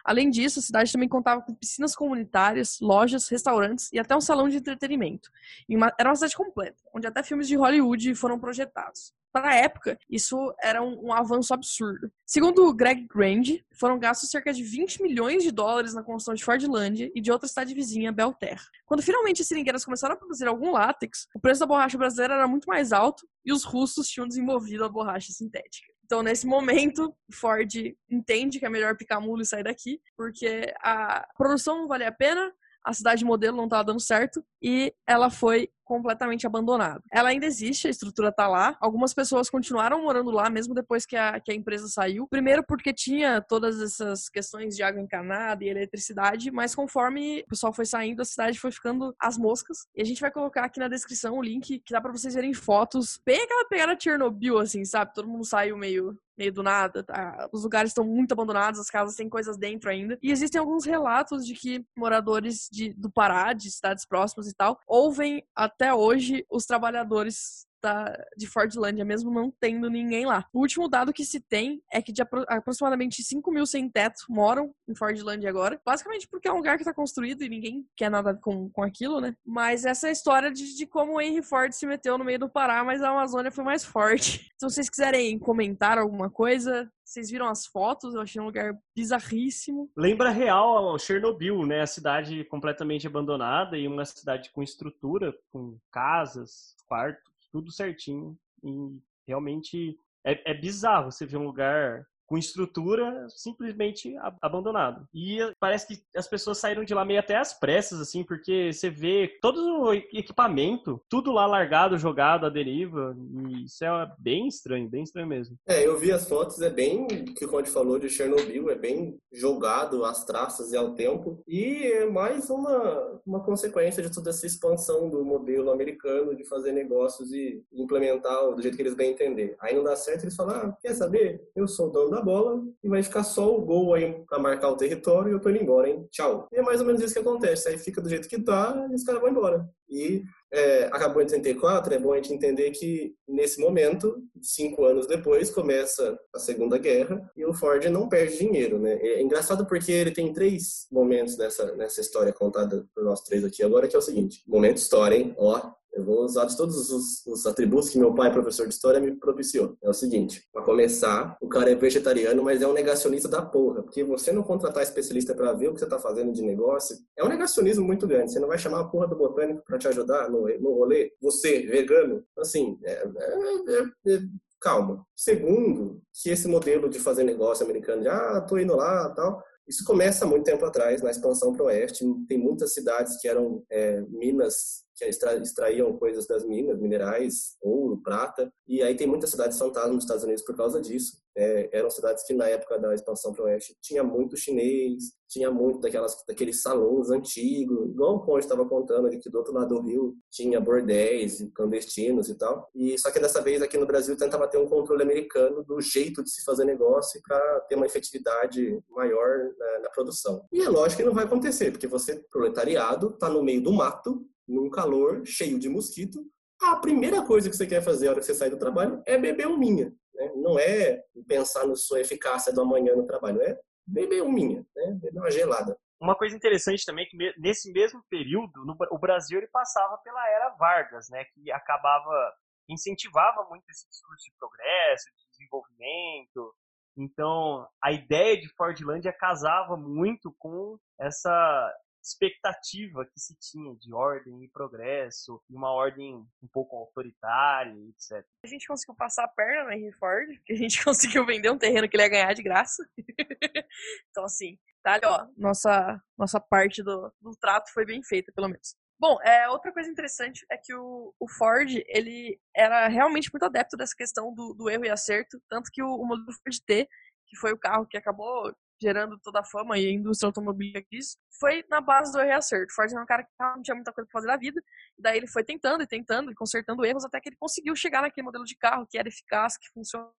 Além 0.04 0.30
disso, 0.30 0.60
a 0.60 0.62
cidade 0.62 0.92
também 0.92 1.10
contava 1.10 1.42
com 1.42 1.54
piscinas 1.54 1.96
comunitárias, 1.96 2.80
lojas, 2.80 3.28
restaurantes 3.28 3.90
e 3.92 4.00
até 4.00 4.16
um 4.16 4.22
salão 4.22 4.48
de 4.48 4.58
entretenimento. 4.58 5.30
Uma, 5.70 5.94
era 6.00 6.10
uma 6.10 6.16
cidade 6.16 6.36
completa, 6.36 6.78
onde 6.94 7.08
até 7.08 7.24
filmes 7.24 7.48
de 7.48 7.56
Hollywood 7.56 8.16
foram 8.16 8.40
projetados 8.40 9.14
para 9.32 9.52
a 9.52 9.56
época, 9.56 10.00
isso 10.10 10.52
era 10.60 10.82
um, 10.82 11.08
um, 11.08 11.14
avanço 11.14 11.54
absurdo. 11.54 12.12
Segundo 12.26 12.74
Greg 12.74 13.06
Grand, 13.08 13.44
foram 13.72 14.00
gastos 14.00 14.32
cerca 14.32 14.52
de 14.52 14.64
20 14.64 15.04
milhões 15.04 15.44
de 15.44 15.52
dólares 15.52 15.94
na 15.94 16.02
construção 16.02 16.34
de 16.34 16.44
Fordlândia 16.44 17.12
e 17.14 17.22
de 17.22 17.32
outra 17.32 17.48
cidade 17.48 17.74
vizinha, 17.74 18.12
Belterra. 18.12 18.66
Quando 18.86 19.04
finalmente 19.04 19.44
as 19.44 19.48
seringueiras 19.48 19.86
começaram 19.86 20.16
a 20.16 20.18
produzir 20.18 20.48
algum 20.48 20.72
látex, 20.72 21.28
o 21.36 21.40
preço 21.40 21.60
da 21.60 21.68
borracha 21.68 22.00
brasileira 22.00 22.34
era 22.34 22.48
muito 22.48 22.66
mais 22.66 22.92
alto 22.92 23.28
e 23.46 23.54
os 23.54 23.64
russos 23.64 24.08
tinham 24.08 24.28
desenvolvido 24.28 24.84
a 24.84 24.90
borracha 24.90 25.32
sintética. 25.32 25.94
Então, 26.08 26.24
nesse 26.24 26.48
momento, 26.48 27.14
Ford 27.30 27.70
entende 28.10 28.60
que 28.60 28.66
é 28.66 28.70
melhor 28.70 28.96
picar 28.96 29.20
mula 29.20 29.44
e 29.44 29.46
sair 29.46 29.64
daqui, 29.64 30.02
porque 30.16 30.74
a 30.82 31.28
produção 31.38 31.80
não 31.80 31.88
vale 31.88 32.06
a 32.06 32.12
pena, 32.14 32.50
a 32.88 32.94
cidade 32.94 33.26
modelo 33.26 33.58
não 33.58 33.66
estava 33.66 33.84
dando 33.84 34.00
certo 34.00 34.42
e 34.62 34.94
ela 35.06 35.30
foi 35.30 35.70
completamente 35.84 36.48
abandonada. 36.48 37.04
Ela 37.12 37.30
ainda 37.30 37.46
existe, 37.46 37.88
a 37.88 37.90
estrutura 37.90 38.32
tá 38.32 38.48
lá. 38.48 38.78
Algumas 38.80 39.14
pessoas 39.14 39.50
continuaram 39.50 40.02
morando 40.04 40.32
lá 40.32 40.50
mesmo 40.50 40.74
depois 40.74 41.06
que 41.06 41.18
a, 41.18 41.38
que 41.38 41.52
a 41.52 41.56
empresa 41.56 41.90
saiu. 41.90 42.28
Primeiro 42.30 42.64
porque 42.66 42.94
tinha 42.94 43.42
todas 43.42 43.82
essas 43.82 44.30
questões 44.30 44.76
de 44.76 44.84
água 44.84 45.02
encanada 45.02 45.66
e 45.66 45.70
eletricidade, 45.70 46.50
mas 46.50 46.74
conforme 46.74 47.42
o 47.42 47.50
pessoal 47.50 47.74
foi 47.74 47.86
saindo, 47.86 48.22
a 48.22 48.26
cidade 48.26 48.58
foi 48.58 48.72
ficando 48.72 49.14
as 49.20 49.38
moscas. 49.38 49.86
E 49.94 50.02
a 50.02 50.06
gente 50.06 50.22
vai 50.22 50.32
colocar 50.32 50.64
aqui 50.64 50.80
na 50.80 50.88
descrição 50.88 51.38
o 51.38 51.42
link 51.42 51.80
que 51.80 51.94
dá 51.94 52.00
para 52.00 52.14
vocês 52.14 52.36
verem 52.36 52.54
fotos. 52.54 53.20
Bem 53.26 53.44
aquela 53.44 53.68
pegada 53.68 53.98
Chernobyl, 54.00 54.60
assim, 54.60 54.86
sabe? 54.86 55.14
Todo 55.14 55.28
mundo 55.28 55.44
saiu 55.44 55.78
meio 55.78 56.18
meio 56.38 56.54
do 56.54 56.64
nada, 56.64 57.04
tá? 57.04 57.50
Os 57.52 57.64
lugares 57.64 57.92
estão 57.92 58.06
muito 58.06 58.32
abandonados, 58.32 58.80
as 58.80 58.90
casas 58.90 59.16
têm 59.16 59.30
coisas 59.30 59.58
dentro 59.58 59.90
ainda. 59.90 60.18
E 60.22 60.32
existem 60.32 60.60
alguns 60.60 60.86
relatos 60.86 61.46
de 61.46 61.54
que 61.54 61.86
moradores 61.96 62.70
de, 62.72 62.94
do 62.94 63.10
Pará, 63.10 63.54
de 63.54 63.72
cidades 63.72 64.06
próximas 64.06 64.48
e 64.48 64.54
tal, 64.54 64.80
ouvem 64.88 65.44
até 65.56 65.94
hoje 65.94 66.46
os 66.50 66.66
trabalhadores 66.66 67.67
da, 67.82 68.14
de 68.36 68.48
Fordlândia, 68.48 69.06
mesmo 69.06 69.32
não 69.32 69.52
tendo 69.60 69.90
ninguém 69.90 70.26
lá. 70.26 70.46
O 70.54 70.60
último 70.60 70.88
dado 70.88 71.14
que 71.14 71.26
se 71.26 71.40
tem 71.40 71.82
é 71.92 72.02
que 72.02 72.12
de 72.12 72.22
apro 72.22 72.46
aproximadamente 72.48 73.24
5 73.24 73.52
mil 73.52 73.66
sem 73.66 73.90
teto 73.90 74.24
moram 74.30 74.74
em 74.88 74.96
Fordlândia 74.96 75.50
agora. 75.50 75.80
Basicamente 75.86 76.28
porque 76.28 76.48
é 76.48 76.54
um 76.54 76.58
lugar 76.58 76.76
que 76.76 76.84
está 76.84 76.94
construído 76.94 77.44
e 77.44 77.50
ninguém 77.50 77.86
quer 77.96 78.10
nada 78.10 78.34
com, 78.36 78.70
com 78.70 78.84
aquilo, 78.84 79.20
né? 79.22 79.36
Mas 79.46 79.86
essa 79.86 80.08
é 80.08 80.10
a 80.10 80.14
história 80.14 80.52
de, 80.52 80.76
de 80.76 80.86
como 80.86 81.16
o 81.16 81.22
Henry 81.22 81.42
Ford 81.42 81.72
se 81.72 81.86
meteu 81.86 82.18
no 82.18 82.26
meio 82.26 82.40
do 82.40 82.50
Pará, 82.50 82.84
mas 82.84 83.02
a 83.02 83.10
Amazônia 83.10 83.52
foi 83.52 83.64
mais 83.64 83.84
forte. 83.86 84.50
Se 84.58 84.70
vocês 84.70 84.90
quiserem 84.90 85.38
comentar 85.40 85.98
alguma 85.98 86.30
coisa, 86.30 86.90
vocês 87.06 87.30
viram 87.30 87.48
as 87.48 87.66
fotos? 87.66 88.14
Eu 88.14 88.22
achei 88.22 88.42
um 88.42 88.46
lugar 88.46 88.78
bizarríssimo. 88.96 89.90
Lembra 89.96 90.30
real 90.30 90.98
Chernobyl, 91.00 91.66
né? 91.66 91.82
A 91.82 91.88
cidade 91.88 92.44
completamente 92.46 93.08
abandonada 93.08 93.78
e 93.78 93.88
uma 93.88 94.04
cidade 94.04 94.52
com 94.52 94.62
estrutura, 94.62 95.34
com 95.52 95.78
casas, 95.92 96.76
quartos 96.88 97.37
tudo 97.58 97.72
certinho. 97.72 98.38
E 98.64 99.00
realmente 99.28 99.98
é, 100.24 100.52
é 100.52 100.54
bizarro 100.54 101.12
você 101.12 101.26
ver 101.26 101.38
um 101.38 101.46
lugar 101.46 102.06
com 102.28 102.38
estrutura 102.38 103.26
simplesmente 103.30 104.16
abandonado. 104.42 105.08
E 105.14 105.40
parece 105.60 105.88
que 105.88 106.04
as 106.16 106.28
pessoas 106.28 106.58
saíram 106.58 106.84
de 106.84 106.94
lá 106.94 107.06
meio 107.06 107.20
até 107.20 107.38
às 107.38 107.54
pressas, 107.54 108.00
assim, 108.00 108.24
porque 108.24 108.72
você 108.72 108.90
vê 108.90 109.38
todo 109.42 109.58
o 109.58 109.94
equipamento, 109.94 111.02
tudo 111.10 111.32
lá 111.32 111.46
largado, 111.46 111.98
jogado 111.98 112.46
à 112.46 112.50
deriva, 112.50 113.16
e 113.50 113.66
isso 113.66 113.84
é 113.84 114.12
bem 114.20 114.48
estranho, 114.48 114.90
bem 114.90 115.04
estranho 115.04 115.28
mesmo. 115.28 115.58
É, 115.66 115.88
eu 115.88 115.98
vi 115.98 116.12
as 116.12 116.28
fotos, 116.28 116.62
é 116.62 116.70
bem, 116.70 117.06
o 117.06 117.34
que 117.34 117.46
o 117.46 117.50
Conde 117.50 117.70
falou 117.70 117.98
de 117.98 118.10
Chernobyl, 118.10 118.70
é 118.70 118.76
bem 118.76 119.18
jogado 119.32 120.04
às 120.04 120.26
traças 120.26 120.72
e 120.74 120.78
ao 120.78 120.94
tempo, 120.94 121.42
e 121.48 121.84
é 121.94 122.06
mais 122.06 122.50
uma, 122.50 123.22
uma 123.26 123.44
consequência 123.44 124.04
de 124.04 124.14
toda 124.14 124.30
essa 124.30 124.46
expansão 124.46 125.10
do 125.10 125.24
modelo 125.24 125.72
americano 125.72 126.36
de 126.36 126.44
fazer 126.44 126.74
negócios 126.74 127.32
e 127.32 127.64
implementar 127.72 128.54
do 128.54 128.62
jeito 128.62 128.76
que 128.76 128.84
eles 128.84 128.96
bem 128.96 129.12
entender. 129.12 129.56
Aí 129.60 129.76
não 129.76 129.84
dá 129.84 129.96
certo, 129.96 130.24
eles 130.24 130.36
falam, 130.36 130.56
ah, 130.56 130.78
quer 130.82 130.94
saber? 130.94 131.42
Eu 131.56 131.68
sou 131.68 131.90
dono 131.90 132.12
da 132.12 132.17
da 132.18 132.22
bola 132.24 132.62
e 132.84 132.90
vai 132.90 133.02
ficar 133.04 133.24
só 133.24 133.56
o 133.56 133.62
gol 133.62 133.94
aí 133.94 134.24
pra 134.28 134.40
marcar 134.40 134.70
o 134.70 134.78
território 134.78 135.30
e 135.30 135.34
eu 135.34 135.40
tô 135.40 135.50
indo 135.50 135.62
embora, 135.62 135.90
hein? 135.90 136.08
Tchau. 136.12 136.48
E 136.52 136.58
é 136.58 136.62
mais 136.62 136.80
ou 136.80 136.86
menos 136.86 137.02
isso 137.02 137.14
que 137.14 137.20
acontece. 137.20 137.70
Aí 137.70 137.78
fica 137.78 138.02
do 138.02 138.10
jeito 138.10 138.28
que 138.28 138.42
tá 138.42 138.88
e 138.92 138.96
os 138.96 139.04
caras 139.04 139.22
vão 139.22 139.30
embora. 139.30 139.68
E 139.90 140.24
é, 140.52 140.86
acabou 140.86 141.22
em 141.22 141.26
34, 141.26 141.94
é 141.94 142.00
bom 142.00 142.14
a 142.14 142.18
gente 142.18 142.34
entender 142.34 142.72
que 142.72 143.14
nesse 143.28 143.60
momento, 143.60 144.18
cinco 144.42 144.86
anos 144.86 145.08
depois, 145.08 145.50
começa 145.50 146.18
a 146.34 146.40
Segunda 146.40 146.78
Guerra 146.78 147.30
e 147.36 147.46
o 147.46 147.54
Ford 147.54 147.84
não 147.86 148.10
perde 148.10 148.38
dinheiro, 148.38 148.80
né? 148.80 148.94
É 149.02 149.22
engraçado 149.22 149.66
porque 149.66 149.92
ele 149.92 150.12
tem 150.12 150.34
três 150.34 150.88
momentos 150.92 151.38
nessa, 151.38 151.76
nessa 151.76 152.02
história 152.02 152.34
contada 152.34 152.86
por 152.94 153.04
nós 153.04 153.22
três 153.22 153.44
aqui 153.44 153.64
agora, 153.64 153.88
que 153.88 153.96
é 153.96 154.00
o 154.00 154.02
seguinte. 154.02 154.44
Momento 154.48 154.78
história, 154.78 155.16
hein? 155.16 155.34
Ó, 155.38 155.72
eu 155.98 156.04
vou 156.04 156.24
usar 156.24 156.46
de 156.46 156.56
todos 156.56 156.92
os, 156.92 157.26
os, 157.26 157.46
atributos 157.48 157.90
que 157.90 157.98
meu 157.98 158.14
pai, 158.14 158.32
professor 158.32 158.68
de 158.68 158.74
história, 158.74 159.00
me 159.00 159.16
propiciou. 159.16 159.76
É 159.82 159.90
o 159.90 159.94
seguinte: 159.94 160.48
para 160.54 160.62
começar, 160.62 161.36
o 161.42 161.48
cara 161.48 161.72
é 161.72 161.76
vegetariano, 161.76 162.44
mas 162.44 162.62
é 162.62 162.68
um 162.68 162.74
negacionista 162.74 163.28
da 163.28 163.42
porra. 163.42 163.82
Porque 163.82 164.04
você 164.04 164.32
não 164.32 164.44
contratar 164.44 164.84
especialista 164.84 165.34
para 165.34 165.54
ver 165.54 165.70
o 165.70 165.74
que 165.74 165.80
você 165.80 165.88
tá 165.88 165.98
fazendo 165.98 166.32
de 166.32 166.44
negócio 166.44 166.96
é 167.18 167.24
um 167.24 167.30
negacionismo 167.30 167.84
muito 167.84 168.06
grande. 168.06 168.32
Você 168.32 168.40
não 168.40 168.48
vai 168.48 168.60
chamar 168.60 168.82
a 168.82 168.88
porra 168.88 169.08
do 169.08 169.16
botânico 169.16 169.64
para 169.66 169.80
te 169.80 169.88
ajudar 169.88 170.30
no, 170.30 170.48
no 170.60 170.74
rolê? 170.76 171.12
Você, 171.20 171.66
vegano? 171.66 172.24
Assim, 172.38 172.78
é, 172.84 172.92
é, 172.92 174.12
é, 174.12 174.14
é 174.14 174.20
calma. 174.62 175.04
Segundo, 175.16 176.00
que 176.22 176.30
esse 176.30 176.48
modelo 176.48 176.90
de 176.90 177.00
fazer 177.00 177.24
negócio 177.24 177.66
americano 177.66 178.04
de 178.04 178.08
ah, 178.08 178.40
tô 178.48 178.60
indo 178.60 178.76
lá 178.76 179.10
tal. 179.16 179.44
Isso 179.68 179.84
começa 179.84 180.26
muito 180.26 180.46
tempo 180.46 180.64
atrás, 180.64 181.02
na 181.02 181.12
expansão 181.12 181.52
para 181.52 181.64
o 181.64 181.66
oeste. 181.66 182.06
Tem 182.28 182.38
muitas 182.38 182.74
cidades 182.74 183.20
que 183.20 183.28
eram 183.28 183.64
é, 183.70 184.02
minas 184.02 184.87
que 184.98 185.06
extraíam 185.06 185.96
coisas 185.98 186.26
das 186.26 186.44
minas, 186.46 186.80
minerais, 186.80 187.56
ouro, 187.62 188.02
prata, 188.02 188.52
e 188.68 188.82
aí 188.82 188.96
tem 188.96 189.08
muitas 189.08 189.30
cidades 189.30 189.58
fantasmas 189.58 189.96
nos 189.96 190.04
Estados 190.04 190.24
Unidos 190.24 190.44
por 190.44 190.56
causa 190.56 190.82
disso. 190.82 191.18
É, 191.36 191.70
eram 191.72 191.90
cidades 191.90 192.26
que 192.26 192.34
na 192.34 192.48
época 192.50 192.80
da 192.80 192.96
expansão 192.96 193.32
para 193.32 193.44
o 193.44 193.46
oeste 193.46 193.78
tinha 193.80 194.04
muito 194.04 194.36
chinês, 194.36 195.14
tinha 195.30 195.52
muito 195.52 195.80
daquelas, 195.80 196.24
daqueles 196.28 196.64
salões 196.64 197.12
antigos, 197.12 197.92
igual 197.92 198.16
o 198.16 198.20
Conde 198.22 198.46
estava 198.46 198.68
contando 198.68 199.08
de 199.08 199.20
que 199.20 199.30
do 199.30 199.38
outro 199.38 199.54
lado 199.54 199.76
do 199.76 199.82
rio 199.82 200.16
tinha 200.32 200.60
bordéis 200.60 201.48
clandestinos 201.54 202.28
e 202.30 202.36
tal. 202.36 202.68
E 202.74 202.98
só 202.98 203.12
que 203.12 203.20
dessa 203.20 203.40
vez 203.40 203.62
aqui 203.62 203.78
no 203.78 203.86
Brasil 203.86 204.18
tentava 204.18 204.48
ter 204.48 204.58
um 204.58 204.68
controle 204.68 205.04
americano 205.04 205.64
do 205.64 205.80
jeito 205.80 206.24
de 206.24 206.32
se 206.32 206.44
fazer 206.44 206.66
negócio 206.66 207.22
para 207.22 207.60
ter 207.70 207.76
uma 207.76 207.86
efetividade 207.86 208.80
maior 208.90 209.38
na, 209.60 209.80
na 209.80 209.90
produção. 209.90 210.44
E 210.52 210.62
é 210.62 210.70
lógico 210.70 211.02
que 211.02 211.08
não 211.08 211.14
vai 211.14 211.26
acontecer, 211.26 211.70
porque 211.70 211.88
você, 211.88 212.16
proletariado, 212.32 213.12
está 213.12 213.30
no 213.30 213.44
meio 213.44 213.62
do 213.62 213.72
mato, 213.72 214.26
num 214.48 214.70
calor 214.70 215.26
cheio 215.26 215.60
de 215.60 215.70
mosquito, 215.70 216.24
a 216.62 216.76
primeira 216.78 217.24
coisa 217.24 217.50
que 217.50 217.56
você 217.56 217.68
quer 217.68 217.82
fazer 217.82 218.06
na 218.06 218.12
hora 218.12 218.20
que 218.20 218.26
você 218.26 218.34
sai 218.34 218.50
do 218.50 218.58
trabalho 218.58 219.02
é 219.06 219.18
beber 219.18 219.48
uminha. 219.48 219.94
Né? 220.14 220.32
Não 220.36 220.58
é 220.58 221.04
pensar 221.28 221.68
na 221.68 221.76
sua 221.76 222.00
eficácia 222.00 222.54
do 222.54 222.62
amanhã 222.62 222.96
no 222.96 223.06
trabalho, 223.06 223.42
é 223.42 223.60
beber 223.86 224.24
uminha, 224.24 224.66
né? 224.76 224.98
beber 225.02 225.20
uma 225.20 225.32
gelada. 225.32 225.78
Uma 226.00 226.16
coisa 226.16 226.36
interessante 226.36 226.86
também 226.86 227.06
é 227.06 227.10
que 227.10 227.18
nesse 227.40 227.72
mesmo 227.72 228.04
período, 228.10 228.64
no, 228.66 228.76
o 228.92 229.00
Brasil 229.00 229.40
ele 229.40 229.48
passava 229.48 229.98
pela 230.00 230.30
era 230.30 230.50
Vargas, 230.50 231.10
né, 231.10 231.26
que 231.34 231.52
acabava 231.52 232.34
incentivava 232.70 233.48
muito 233.50 233.64
esse 233.70 233.88
discurso 233.88 234.26
de 234.26 234.34
progresso, 234.38 235.06
de 235.16 235.30
desenvolvimento. 235.32 236.54
Então, 236.98 237.68
a 237.82 237.92
ideia 237.92 238.40
de 238.40 238.50
Fordlândia 238.56 239.14
casava 239.14 239.78
muito 239.78 240.36
com 240.38 240.78
essa 241.00 241.74
expectativa 242.08 243.06
que 243.06 243.20
se 243.20 243.36
tinha 243.40 243.76
de 243.76 243.94
ordem 243.94 244.44
e 244.44 244.50
progresso, 244.50 245.42
e 245.50 245.56
uma 245.56 245.72
ordem 245.72 246.16
um 246.16 246.48
pouco 246.52 246.78
autoritária, 246.78 247.74
etc. 247.90 248.26
A 248.44 248.48
gente 248.48 248.68
conseguiu 248.68 248.96
passar 248.96 249.26
a 249.26 249.28
perna 249.28 249.66
no 249.66 249.72
Henry 249.72 249.94
Ford, 249.94 250.28
que 250.46 250.54
a 250.54 250.56
gente 250.56 250.78
conseguiu 250.84 251.26
vender 251.26 251.52
um 251.52 251.58
terreno 251.58 251.88
que 251.88 251.96
ele 251.96 252.04
ia 252.04 252.10
ganhar 252.10 252.34
de 252.34 252.44
graça. 252.44 252.88
então, 254.10 254.24
assim, 254.24 254.58
tá 254.84 255.00
ó, 255.04 255.28
nossa, 255.38 256.02
nossa 256.18 256.40
parte 256.40 256.82
do, 256.82 257.14
do 257.22 257.36
trato 257.40 257.72
foi 257.74 257.86
bem 257.86 258.02
feita, 258.04 258.32
pelo 258.34 258.48
menos. 258.48 258.76
Bom, 259.00 259.22
é, 259.22 259.48
outra 259.50 259.72
coisa 259.72 259.90
interessante 259.90 260.44
é 260.52 260.58
que 260.58 260.74
o, 260.74 261.14
o, 261.20 261.30
Ford, 261.30 261.70
ele 261.88 262.40
era 262.56 262.88
realmente 262.88 263.30
muito 263.32 263.44
adepto 263.44 263.78
dessa 263.78 263.96
questão 263.96 264.34
do, 264.34 264.56
do 264.56 264.70
erro 264.70 264.86
e 264.86 264.90
acerto, 264.90 265.40
tanto 265.48 265.70
que 265.72 265.84
o, 265.84 265.88
o 265.88 266.06
modelo 266.06 266.32
Ford 266.32 266.60
T, 266.66 266.90
que 267.28 267.38
foi 267.38 267.52
o 267.52 267.60
carro 267.60 267.86
que 267.86 267.98
acabou 267.98 268.52
gerando 268.82 269.18
toda 269.20 269.40
a 269.40 269.44
fama 269.44 269.78
e 269.78 269.88
a 269.88 269.92
indústria 269.92 270.28
automobilística 270.28 270.86
disso, 270.92 271.18
foi 271.40 271.64
na 271.70 271.82
base 271.82 272.12
do 272.12 272.20
erro 272.20 272.30
e 272.30 272.34
acerto. 272.34 272.74
Ford 272.74 272.92
era 272.92 273.02
um 273.02 273.06
cara 273.06 273.24
que 273.24 273.30
não 273.40 273.62
tinha 273.62 273.76
muita 273.76 273.92
coisa 273.92 274.08
pra 274.10 274.20
fazer 274.20 274.28
na 274.28 274.38
vida, 274.38 274.62
e 274.98 275.02
daí 275.02 275.18
ele 275.18 275.28
foi 275.28 275.44
tentando 275.44 275.84
e 275.84 275.88
tentando 275.88 276.32
e 276.32 276.36
consertando 276.36 276.86
erros 276.86 277.06
até 277.06 277.20
que 277.20 277.30
ele 277.30 277.38
conseguiu 277.38 277.76
chegar 277.76 278.02
naquele 278.02 278.26
modelo 278.26 278.46
de 278.46 278.56
carro 278.56 278.88
que 278.88 278.98
era 278.98 279.08
eficaz, 279.08 279.58
que 279.58 279.70
funcionava 279.70 280.14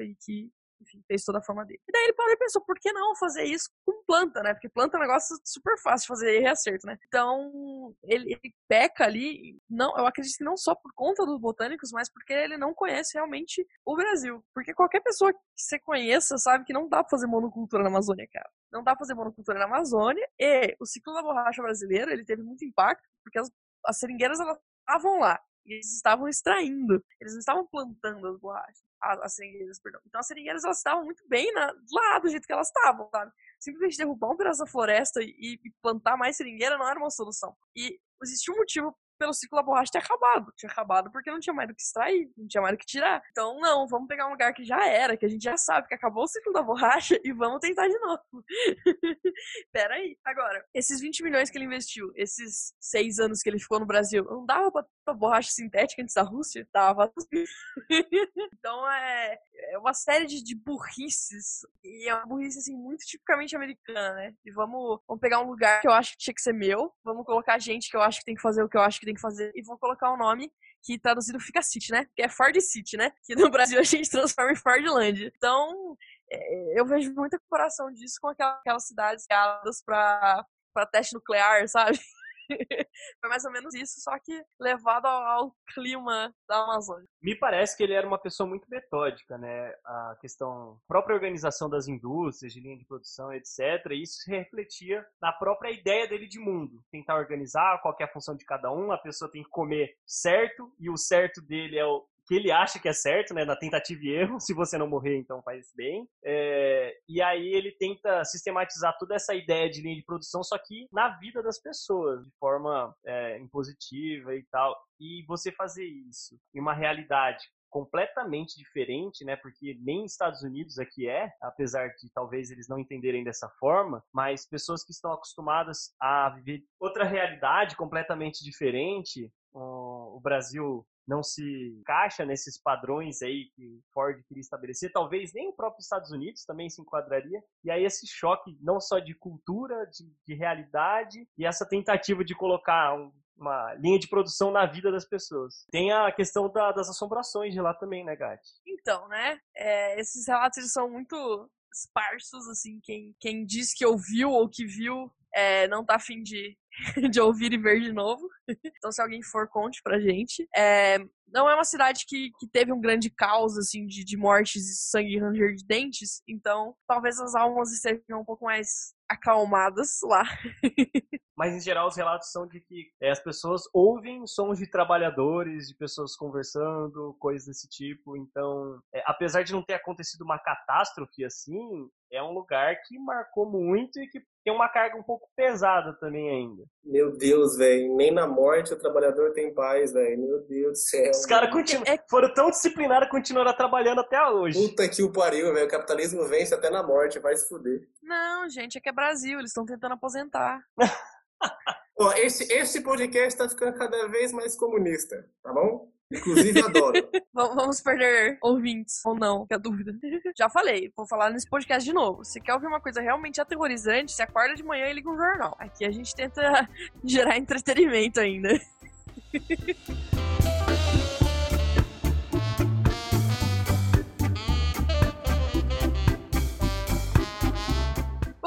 e 0.00 0.14
que 0.24 0.50
enfim, 0.82 1.02
fez 1.06 1.24
toda 1.24 1.38
a 1.38 1.42
forma 1.42 1.64
dele. 1.64 1.80
E 1.88 1.92
daí 1.92 2.04
ele 2.04 2.12
parou 2.12 2.32
e 2.32 2.36
pensou, 2.36 2.62
por 2.62 2.78
que 2.78 2.92
não 2.92 3.16
fazer 3.16 3.44
isso 3.44 3.70
com 3.86 4.02
planta, 4.04 4.42
né? 4.42 4.52
Porque 4.52 4.68
planta 4.68 4.96
é 4.96 4.98
um 4.98 5.02
negócio 5.02 5.36
super 5.44 5.78
fácil 5.78 6.02
de 6.02 6.08
fazer 6.08 6.34
erro 6.34 6.44
e 6.44 6.48
acerto, 6.48 6.86
né? 6.86 6.98
Então, 7.06 7.94
ele, 8.02 8.32
ele, 8.32 8.54
peca 8.68 9.04
ali, 9.04 9.58
não, 9.68 9.96
eu 9.96 10.06
acredito 10.06 10.36
que 10.36 10.44
não 10.44 10.56
só 10.56 10.74
por 10.74 10.92
conta 10.94 11.24
dos 11.24 11.40
botânicos, 11.40 11.90
mas 11.92 12.10
porque 12.12 12.32
ele 12.32 12.56
não 12.56 12.74
conhece 12.74 13.14
realmente 13.14 13.66
o 13.84 13.96
Brasil. 13.96 14.44
Porque 14.54 14.74
qualquer 14.74 15.00
pessoa 15.00 15.32
que 15.32 15.38
você 15.56 15.78
conheça 15.78 16.36
sabe 16.38 16.64
que 16.64 16.72
não 16.72 16.88
dá 16.88 17.02
pra 17.02 17.10
fazer 17.10 17.26
monocultura 17.26 17.82
na 17.82 17.88
Amazônia, 17.88 18.28
cara. 18.32 18.50
Não 18.72 18.82
dá 18.82 18.92
pra 18.92 19.00
fazer 19.00 19.14
monocultura 19.14 19.58
na 19.58 19.66
Amazônia 19.66 20.26
e 20.38 20.76
o 20.80 20.86
ciclo 20.86 21.14
da 21.14 21.22
borracha 21.22 21.62
brasileira, 21.62 22.12
ele 22.12 22.24
teve 22.24 22.42
muito 22.42 22.64
impacto, 22.64 23.06
porque 23.22 23.38
as, 23.38 23.50
as 23.86 23.98
seringueiras, 23.98 24.40
elas 24.40 24.58
estavam 24.80 25.20
lá. 25.20 25.40
E 25.64 25.74
eles 25.74 25.94
estavam 25.94 26.28
extraindo, 26.28 27.04
eles 27.20 27.34
não 27.34 27.38
estavam 27.38 27.66
plantando 27.66 28.26
as 28.26 28.38
borrachas, 28.38 28.82
as, 29.02 29.20
as 29.20 29.34
seringueiras, 29.34 29.80
perdão. 29.80 30.00
Então 30.06 30.20
as 30.20 30.26
seringueiras 30.26 30.64
elas 30.64 30.78
estavam 30.78 31.04
muito 31.04 31.22
bem 31.28 31.52
na, 31.52 31.74
lá 31.92 32.18
do 32.18 32.28
jeito 32.28 32.46
que 32.46 32.52
elas 32.52 32.68
estavam, 32.68 33.08
sabe? 33.10 33.32
Simplesmente 33.58 33.98
derrubar 33.98 34.30
um 34.30 34.36
pedaço 34.36 34.60
da 34.60 34.66
floresta 34.66 35.20
e, 35.22 35.58
e 35.64 35.72
plantar 35.82 36.16
mais 36.16 36.36
seringueira 36.36 36.78
não 36.78 36.88
era 36.88 36.98
uma 36.98 37.10
solução. 37.10 37.56
E 37.76 37.98
existia 38.22 38.54
um 38.54 38.58
motivo 38.58 38.96
pelo 39.22 39.32
ciclo 39.32 39.56
da 39.56 39.62
borracha 39.62 39.92
ter 39.92 39.98
acabado. 39.98 40.52
Tinha 40.56 40.70
acabado 40.70 41.08
porque 41.12 41.30
não 41.30 41.38
tinha 41.38 41.54
mais 41.54 41.68
do 41.68 41.74
que 41.76 41.82
extrair, 41.82 42.28
não 42.36 42.48
tinha 42.48 42.60
mais 42.60 42.74
do 42.74 42.78
que 42.78 42.86
tirar. 42.86 43.22
Então, 43.30 43.60
não, 43.60 43.86
vamos 43.86 44.08
pegar 44.08 44.26
um 44.26 44.30
lugar 44.30 44.52
que 44.52 44.64
já 44.64 44.84
era, 44.84 45.16
que 45.16 45.24
a 45.24 45.28
gente 45.28 45.44
já 45.44 45.56
sabe 45.56 45.86
que 45.86 45.94
acabou 45.94 46.24
o 46.24 46.26
ciclo 46.26 46.52
da 46.52 46.60
borracha 46.60 47.16
e 47.22 47.32
vamos 47.32 47.60
tentar 47.60 47.86
de 47.86 47.96
novo. 48.00 48.20
Pera 49.72 49.94
aí. 49.94 50.18
Agora, 50.24 50.66
esses 50.74 51.00
20 51.00 51.22
milhões 51.22 51.50
que 51.50 51.56
ele 51.56 51.66
investiu, 51.66 52.10
esses 52.16 52.74
seis 52.80 53.20
anos 53.20 53.42
que 53.42 53.48
ele 53.48 53.60
ficou 53.60 53.78
no 53.78 53.86
Brasil, 53.86 54.24
não 54.24 54.44
dava 54.44 54.72
pra, 54.72 54.84
pra 55.04 55.14
borracha 55.14 55.52
sintética 55.52 56.02
antes 56.02 56.14
da 56.16 56.22
Rússia? 56.22 56.66
Dava. 56.74 57.12
então, 58.54 58.90
é, 58.90 59.38
é 59.70 59.78
uma 59.78 59.94
série 59.94 60.26
de, 60.26 60.42
de 60.42 60.56
burrices. 60.56 61.60
E 61.84 62.08
é 62.08 62.14
uma 62.16 62.26
burrice, 62.26 62.58
assim, 62.58 62.76
muito 62.76 63.04
tipicamente 63.04 63.54
americana, 63.54 64.14
né? 64.14 64.34
E 64.44 64.50
vamos, 64.50 65.00
vamos 65.06 65.20
pegar 65.20 65.40
um 65.40 65.46
lugar 65.46 65.80
que 65.80 65.86
eu 65.86 65.92
acho 65.92 66.12
que 66.12 66.18
tinha 66.18 66.34
que 66.34 66.42
ser 66.42 66.52
meu, 66.52 66.92
vamos 67.04 67.24
colocar 67.24 67.56
gente 67.60 67.88
que 67.88 67.96
eu 67.96 68.02
acho 68.02 68.18
que 68.18 68.24
tem 68.24 68.34
que 68.34 68.42
fazer 68.42 68.62
o 68.62 68.68
que 68.68 68.76
eu 68.76 68.82
acho 68.82 68.98
que 68.98 69.06
tem 69.06 69.11
que 69.14 69.20
fazer, 69.20 69.52
e 69.54 69.62
vou 69.62 69.78
colocar 69.78 70.10
o 70.10 70.14
um 70.14 70.18
nome 70.18 70.52
que 70.82 70.98
traduzido 70.98 71.38
fica 71.38 71.62
City, 71.62 71.92
né? 71.92 72.06
Que 72.14 72.22
é 72.22 72.28
Ford 72.28 72.58
City, 72.60 72.96
né? 72.96 73.12
Que 73.24 73.34
no 73.34 73.48
Brasil 73.50 73.78
a 73.78 73.84
gente 73.84 74.10
transforma 74.10 74.52
em 74.52 74.56
Fordland. 74.56 75.32
Então, 75.36 75.96
é, 76.30 76.80
eu 76.80 76.84
vejo 76.84 77.12
muita 77.14 77.38
comparação 77.38 77.92
disso 77.92 78.18
com 78.20 78.28
aquelas 78.28 78.86
cidades 78.86 79.26
criadas 79.26 79.82
para 79.84 80.46
teste 80.90 81.14
nuclear, 81.14 81.68
sabe? 81.68 81.98
Foi 83.20 83.30
mais 83.30 83.44
ou 83.44 83.52
menos 83.52 83.74
isso, 83.74 84.00
só 84.00 84.18
que 84.18 84.42
levado 84.60 85.06
ao, 85.06 85.54
clima 85.74 86.34
da 86.46 86.64
Amazônia. 86.64 87.08
Me 87.22 87.34
parece 87.34 87.76
que 87.76 87.82
ele 87.82 87.94
era 87.94 88.06
uma 88.06 88.18
pessoa 88.18 88.48
muito 88.48 88.68
metódica, 88.68 89.38
né? 89.38 89.74
A 89.84 90.16
questão, 90.20 90.78
a 90.84 90.88
própria 90.88 91.14
organização 91.14 91.68
das 91.68 91.88
indústrias, 91.88 92.52
de 92.52 92.60
linha 92.60 92.76
de 92.76 92.84
produção, 92.84 93.32
etc. 93.32 93.58
Isso 93.92 94.18
se 94.22 94.30
refletia 94.30 95.04
na 95.20 95.32
própria 95.32 95.70
ideia 95.70 96.06
dele 96.06 96.26
de 96.26 96.38
mundo. 96.38 96.82
Tentar 96.90 97.16
organizar 97.16 97.80
qual 97.80 97.96
é 98.00 98.04
a 98.04 98.12
função 98.12 98.36
de 98.36 98.44
cada 98.44 98.70
um, 98.70 98.92
a 98.92 98.98
pessoa 98.98 99.30
tem 99.30 99.42
que 99.42 99.50
comer 99.50 99.96
certo, 100.06 100.72
e 100.78 100.90
o 100.90 100.96
certo 100.96 101.40
dele 101.40 101.78
é 101.78 101.86
o 101.86 102.06
que 102.26 102.34
ele 102.34 102.50
acha 102.50 102.78
que 102.78 102.88
é 102.88 102.92
certo, 102.92 103.34
né, 103.34 103.44
na 103.44 103.56
tentativa 103.56 104.00
e 104.02 104.10
erro, 104.10 104.40
se 104.40 104.54
você 104.54 104.78
não 104.78 104.88
morrer, 104.88 105.16
então 105.16 105.42
faz 105.42 105.72
bem. 105.74 106.08
É, 106.24 106.94
e 107.08 107.20
aí 107.20 107.52
ele 107.52 107.72
tenta 107.72 108.24
sistematizar 108.24 108.96
toda 108.98 109.14
essa 109.14 109.34
ideia 109.34 109.68
de 109.68 109.80
linha 109.82 109.96
de 109.96 110.04
produção, 110.04 110.42
só 110.42 110.56
que 110.58 110.86
na 110.92 111.08
vida 111.18 111.42
das 111.42 111.60
pessoas, 111.60 112.24
de 112.24 112.32
forma 112.38 112.94
é, 113.04 113.38
impositiva 113.38 114.34
e 114.34 114.44
tal. 114.50 114.76
E 115.00 115.24
você 115.26 115.50
fazer 115.50 115.84
isso 115.84 116.38
em 116.54 116.60
uma 116.60 116.74
realidade 116.74 117.44
completamente 117.72 118.58
diferente, 118.58 119.24
né? 119.24 119.34
Porque 119.34 119.76
nem 119.80 120.04
Estados 120.04 120.42
Unidos 120.42 120.78
aqui 120.78 121.08
é, 121.08 121.32
apesar 121.40 121.88
de 121.88 122.10
talvez 122.14 122.50
eles 122.50 122.68
não 122.68 122.78
entenderem 122.78 123.24
dessa 123.24 123.48
forma, 123.58 124.04
mas 124.12 124.46
pessoas 124.46 124.84
que 124.84 124.92
estão 124.92 125.10
acostumadas 125.10 125.94
a 125.98 126.28
viver 126.28 126.62
outra 126.78 127.04
realidade 127.04 127.74
completamente 127.74 128.44
diferente, 128.44 129.32
o 129.54 130.20
Brasil 130.22 130.86
não 131.06 131.22
se 131.22 131.42
encaixa 131.80 132.24
nesses 132.24 132.60
padrões 132.60 133.22
aí 133.22 133.50
que 133.54 133.80
Ford 133.92 134.22
queria 134.28 134.40
estabelecer, 134.40 134.92
talvez 134.92 135.32
nem 135.32 135.48
o 135.48 135.52
próprio 135.52 135.80
Estados 135.80 136.10
Unidos 136.10 136.44
também 136.44 136.68
se 136.68 136.80
enquadraria. 136.80 137.42
E 137.64 137.70
aí 137.70 137.84
esse 137.84 138.06
choque 138.06 138.56
não 138.60 138.80
só 138.80 138.98
de 138.98 139.14
cultura, 139.14 139.86
de, 139.86 140.04
de 140.26 140.34
realidade 140.34 141.26
e 141.36 141.46
essa 141.46 141.68
tentativa 141.68 142.24
de 142.24 142.34
colocar 142.34 142.94
um, 142.94 143.12
uma 143.36 143.74
linha 143.74 143.98
de 143.98 144.08
produção 144.08 144.50
na 144.50 144.66
vida 144.66 144.90
das 144.90 145.06
pessoas. 145.06 145.66
Tem 145.70 145.92
a 145.92 146.10
questão 146.12 146.50
da, 146.50 146.72
das 146.72 146.88
assombrações 146.88 147.52
de 147.52 147.60
lá 147.60 147.74
também, 147.74 148.04
né, 148.04 148.16
Gatti? 148.16 148.48
Então, 148.66 149.08
né? 149.08 149.38
É, 149.56 150.00
esses 150.00 150.26
relatos 150.26 150.72
são 150.72 150.90
muito 150.90 151.50
esparsos, 151.74 152.48
assim, 152.48 152.78
quem, 152.82 153.14
quem 153.18 153.44
diz 153.44 153.72
que 153.74 153.86
ouviu 153.86 154.30
ou 154.30 154.48
que 154.48 154.66
viu 154.66 155.10
é, 155.34 155.66
não 155.68 155.84
tá 155.84 155.96
afim 155.96 156.22
de, 156.22 156.56
de 157.10 157.20
ouvir 157.20 157.52
e 157.52 157.58
ver 157.58 157.80
de 157.80 157.92
novo. 157.92 158.28
Então, 158.78 158.90
se 158.92 159.00
alguém 159.02 159.22
for, 159.22 159.48
conte 159.48 159.80
pra 159.82 160.00
gente. 160.00 160.48
É, 160.56 160.98
não 161.32 161.48
é 161.48 161.54
uma 161.54 161.64
cidade 161.64 162.04
que, 162.06 162.30
que 162.38 162.46
teve 162.46 162.72
um 162.72 162.80
grande 162.80 163.10
caos, 163.10 163.56
assim, 163.56 163.86
de, 163.86 164.04
de 164.04 164.16
mortes 164.16 164.68
e 164.68 164.76
sangue 164.76 165.18
ranger 165.18 165.54
de 165.54 165.64
dentes. 165.64 166.22
Então, 166.28 166.74
talvez 166.86 167.18
as 167.18 167.34
almas 167.34 167.72
estejam 167.72 168.20
um 168.20 168.24
pouco 168.24 168.44
mais 168.44 168.94
acalmadas 169.08 169.98
lá. 170.04 170.22
Mas, 171.36 171.54
em 171.54 171.60
geral, 171.60 171.88
os 171.88 171.96
relatos 171.96 172.30
são 172.30 172.46
de 172.46 172.60
que 172.60 172.90
é, 173.00 173.10
as 173.10 173.20
pessoas 173.20 173.62
ouvem 173.72 174.26
sons 174.26 174.58
de 174.58 174.66
trabalhadores, 174.66 175.68
de 175.68 175.74
pessoas 175.74 176.14
conversando, 176.14 177.16
coisas 177.18 177.46
desse 177.46 177.68
tipo. 177.68 178.16
Então, 178.16 178.78
é, 178.94 179.02
apesar 179.06 179.42
de 179.42 179.52
não 179.52 179.62
ter 179.62 179.74
acontecido 179.74 180.22
uma 180.22 180.38
catástrofe 180.38 181.24
assim, 181.24 181.88
é 182.12 182.22
um 182.22 182.32
lugar 182.32 182.76
que 182.86 182.98
marcou 182.98 183.50
muito 183.50 183.98
e 183.98 184.06
que 184.08 184.20
tem 184.44 184.52
uma 184.52 184.68
carga 184.68 184.96
um 184.96 185.02
pouco 185.02 185.28
pesada 185.34 185.94
também 185.94 186.28
ainda. 186.28 186.64
Meu 186.84 187.16
Deus, 187.16 187.56
velho. 187.56 187.96
Nem 187.96 188.12
na 188.12 188.26
morte 188.26 188.74
o 188.74 188.78
trabalhador 188.78 189.32
tem 189.32 189.54
paz, 189.54 189.92
velho. 189.92 190.20
Meu 190.20 190.46
Deus 190.46 190.72
do 190.72 190.76
céu. 190.76 191.10
Os 191.22 191.26
caras 191.26 191.52
continu... 191.52 191.84
É... 191.86 191.96
foram 192.10 192.34
tão 192.34 192.50
disciplinados 192.50 193.06
que 193.06 193.12
continuaram 193.12 193.56
trabalhando 193.56 194.00
até 194.00 194.20
hoje. 194.26 194.58
Puta 194.58 194.88
que 194.88 195.02
o 195.04 195.12
pariu, 195.12 195.54
velho. 195.54 195.66
O 195.66 195.70
capitalismo 195.70 196.26
vence 196.26 196.52
até 196.52 196.68
na 196.68 196.82
morte, 196.82 197.20
vai 197.20 197.36
se 197.36 197.48
fuder. 197.48 197.86
Não, 198.02 198.48
gente, 198.48 198.76
é 198.76 198.80
que 198.80 198.88
é 198.88 198.92
Brasil. 198.92 199.38
Eles 199.38 199.52
estão 199.52 199.64
tentando 199.64 199.92
aposentar. 199.92 200.60
Ó, 201.98 202.12
esse, 202.14 202.52
esse 202.52 202.80
podcast 202.82 203.38
tá 203.38 203.48
ficando 203.48 203.78
cada 203.78 204.08
vez 204.08 204.32
mais 204.32 204.56
comunista, 204.56 205.24
tá 205.42 205.52
bom? 205.52 205.92
Inclusive, 206.10 206.60
adoro. 206.60 207.08
Vamos 207.32 207.80
perder 207.80 208.38
ouvintes 208.42 209.00
ou 209.04 209.14
não, 209.14 209.46
que 209.46 209.54
é 209.54 209.56
a 209.56 209.60
dúvida. 209.60 209.96
Já 210.36 210.50
falei, 210.50 210.92
vou 210.96 211.06
falar 211.06 211.30
nesse 211.30 211.48
podcast 211.48 211.88
de 211.88 211.94
novo. 211.94 212.24
Se 212.24 212.40
quer 212.40 212.54
ouvir 212.54 212.66
uma 212.66 212.80
coisa 212.80 213.00
realmente 213.00 213.40
aterrorizante, 213.40 214.10
se 214.10 214.22
acorda 214.22 214.56
de 214.56 214.64
manhã 214.64 214.86
e 214.86 214.94
liga 214.94 215.08
um 215.08 215.16
jornal. 215.16 215.54
Aqui 215.60 215.84
a 215.84 215.92
gente 215.92 216.14
tenta 216.16 216.68
gerar 217.04 217.38
entretenimento 217.38 218.18
ainda. 218.18 218.60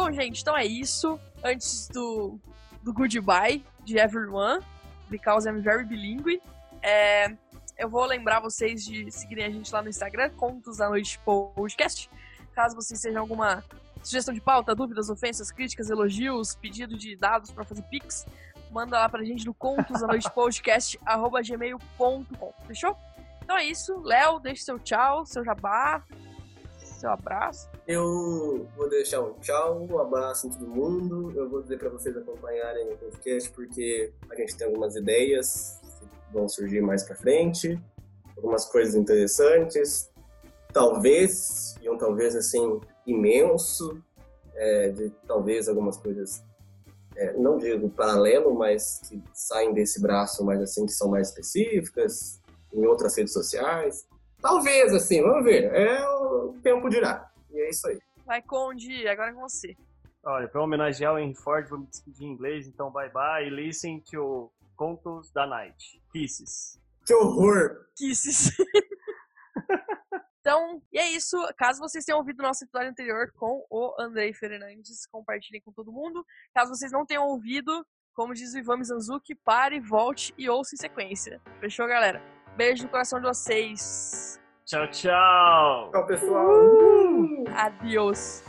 Bom, 0.05 0.11
gente, 0.11 0.41
então 0.41 0.55
é 0.55 0.63
isso. 0.63 1.19
Antes 1.43 1.87
do, 1.87 2.39
do 2.83 2.93
goodbye 2.93 3.65
de 3.83 3.97
everyone, 3.97 4.63
because 5.09 5.49
I'm 5.49 5.61
very 5.61 5.83
bilingue, 5.83 6.39
é, 6.83 7.35
eu 7.75 7.89
vou 7.89 8.05
lembrar 8.05 8.39
vocês 8.39 8.85
de 8.85 9.09
seguirem 9.09 9.45
a 9.45 9.49
gente 9.49 9.73
lá 9.73 9.81
no 9.81 9.89
Instagram, 9.89 10.29
Contos 10.37 10.77
da 10.77 10.89
Noite 10.89 11.19
Podcast. 11.25 12.07
Caso 12.53 12.75
vocês 12.75 13.01
tenham 13.01 13.19
alguma 13.19 13.63
sugestão 14.03 14.31
de 14.31 14.39
pauta, 14.39 14.75
dúvidas, 14.75 15.09
ofensas, 15.09 15.51
críticas, 15.51 15.89
elogios, 15.89 16.53
pedido 16.53 16.95
de 16.95 17.15
dados 17.15 17.49
para 17.49 17.65
fazer 17.65 17.81
pix, 17.89 18.27
manda 18.69 18.99
lá 18.99 19.09
pra 19.09 19.23
gente 19.23 19.43
no 19.43 19.55
contos 19.55 20.01
da 20.01 20.05
noite 20.05 20.29
podcast 20.29 20.99
gmail.com. 21.47 22.53
Fechou? 22.67 22.95
Então 23.41 23.57
é 23.57 23.65
isso. 23.65 23.99
Léo, 24.03 24.39
deixe 24.39 24.61
seu 24.61 24.77
tchau, 24.77 25.25
seu 25.25 25.43
jabá, 25.43 26.03
seu 26.95 27.09
abraço. 27.09 27.69
Eu 27.87 28.67
vou 28.75 28.89
deixar 28.89 29.21
um 29.21 29.33
tchau, 29.39 29.85
um 29.89 29.99
abraço 29.99 30.47
em 30.47 30.49
todo 30.49 30.67
mundo. 30.67 31.31
Eu 31.35 31.49
vou 31.49 31.61
dizer 31.61 31.77
para 31.77 31.89
vocês 31.89 32.15
acompanharem 32.15 32.93
o 32.93 32.97
podcast 32.97 33.49
porque 33.51 34.11
a 34.29 34.35
gente 34.35 34.55
tem 34.55 34.67
algumas 34.67 34.95
ideias 34.95 35.79
vão 36.35 36.49
surgir 36.49 36.81
mais 36.81 37.03
para 37.03 37.15
frente, 37.15 37.81
algumas 38.35 38.65
coisas 38.65 38.93
interessantes, 38.93 40.11
talvez, 40.73 41.75
e 41.81 41.89
um 41.89 41.97
talvez 41.97 42.35
assim 42.35 42.81
imenso, 43.07 44.01
é, 44.53 44.89
de 44.89 45.09
talvez 45.25 45.69
algumas 45.69 45.97
coisas, 45.97 46.43
é, 47.15 47.33
não 47.33 47.57
digo 47.57 47.89
paralelo, 47.89 48.53
mas 48.53 48.99
que 49.07 49.23
saem 49.33 49.73
desse 49.73 50.01
braço, 50.01 50.43
mas 50.43 50.61
assim, 50.61 50.85
que 50.85 50.91
são 50.91 51.09
mais 51.09 51.29
específicas, 51.29 52.41
em 52.73 52.85
outras 52.85 53.15
redes 53.15 53.31
sociais. 53.31 54.05
Talvez, 54.45 54.93
assim, 54.93 55.23
vamos 55.23 55.43
ver. 55.43 55.73
É 55.73 56.07
o 56.07 56.53
tempo 56.61 56.87
dirá. 56.87 57.31
E 57.51 57.59
é 57.59 57.69
isso 57.69 57.87
aí. 57.87 57.99
Vai, 58.25 58.41
Conde, 58.43 59.07
agora 59.07 59.31
é 59.31 59.33
com 59.33 59.41
você. 59.41 59.75
Olha, 60.23 60.47
para 60.47 60.61
homenagear 60.61 61.13
o 61.13 61.19
Henry 61.19 61.33
Ford, 61.33 61.67
vou 61.67 61.79
me 61.79 61.87
despedir 61.87 62.27
em 62.27 62.31
inglês, 62.31 62.67
então 62.67 62.91
bye 62.91 63.09
bye. 63.09 63.49
Listen 63.49 63.99
to 64.01 64.51
Contos 64.75 65.31
da 65.31 65.47
Night. 65.47 65.99
Kisses. 66.11 66.79
Que 67.05 67.13
horror! 67.15 67.87
Kisses. 67.95 68.51
Então, 70.45 70.79
e 70.93 70.99
é 70.99 71.09
isso. 71.09 71.35
Caso 71.57 71.79
vocês 71.79 72.05
tenham 72.05 72.19
ouvido 72.19 72.39
o 72.39 72.43
nosso 72.43 72.63
episódio 72.63 72.91
anterior 72.91 73.31
com 73.35 73.65
o 73.67 73.95
Andrei 73.99 74.31
Fernandes, 74.31 75.07
compartilhem 75.07 75.59
com 75.59 75.71
todo 75.71 75.91
mundo. 75.91 76.23
Caso 76.53 76.69
vocês 76.71 76.91
não 76.91 77.03
tenham 77.03 77.25
ouvido, 77.25 77.83
como 78.13 78.31
diz 78.31 78.53
o 78.53 78.59
Ivan 78.59 78.77
Mizanzuki, 78.77 79.33
pare, 79.33 79.79
volte 79.79 80.35
e 80.37 80.47
ouça 80.47 80.75
em 80.75 80.77
sequência. 80.77 81.41
Fechou, 81.59 81.87
galera? 81.87 82.21
Beijo 82.55 82.83
no 82.83 82.89
coração 82.89 83.19
de 83.19 83.27
vocês. 83.27 84.39
Tchau, 84.65 84.87
tchau. 84.87 85.91
Tchau, 85.91 86.05
pessoal. 86.07 86.47
Uh! 86.47 87.43
Adiós. 87.53 88.43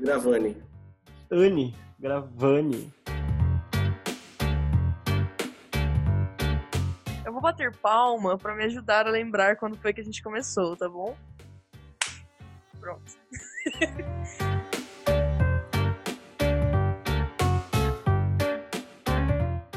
Gravani. 0.00 0.60
Anne 1.30 1.76
Gravani. 2.00 2.92
Eu 7.24 7.32
vou 7.32 7.40
bater 7.40 7.74
palma 7.76 8.36
para 8.36 8.56
me 8.56 8.64
ajudar 8.64 9.06
a 9.06 9.10
lembrar 9.10 9.56
quando 9.56 9.78
foi 9.78 9.92
que 9.92 10.00
a 10.00 10.04
gente 10.04 10.20
começou, 10.20 10.76
tá 10.76 10.88
bom? 10.88 11.16
Pronto. 12.80 13.12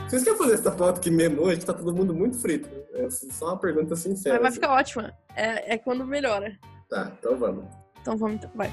Vocês 0.07 0.23
querem 0.23 0.37
fazer 0.37 0.53
essa 0.53 0.71
foto 0.71 0.99
aqui 0.99 1.09
meia-noite? 1.09 1.65
Tá 1.65 1.73
todo 1.73 1.93
mundo 1.93 2.13
muito 2.13 2.37
frito. 2.39 2.69
É 2.93 3.09
só 3.09 3.47
uma 3.47 3.57
pergunta 3.59 3.95
sincera. 3.95 4.35
Mas 4.35 4.41
vai 4.41 4.49
assim. 4.49 4.59
ficar 4.61 4.73
ótima. 4.73 5.13
É, 5.35 5.73
é 5.73 5.77
quando 5.77 6.05
melhora. 6.05 6.57
Tá, 6.89 7.11
então 7.19 7.35
vamos. 7.37 7.65
Então 8.01 8.15
vamos, 8.15 8.35
então. 8.35 8.51
Vai. 8.53 8.71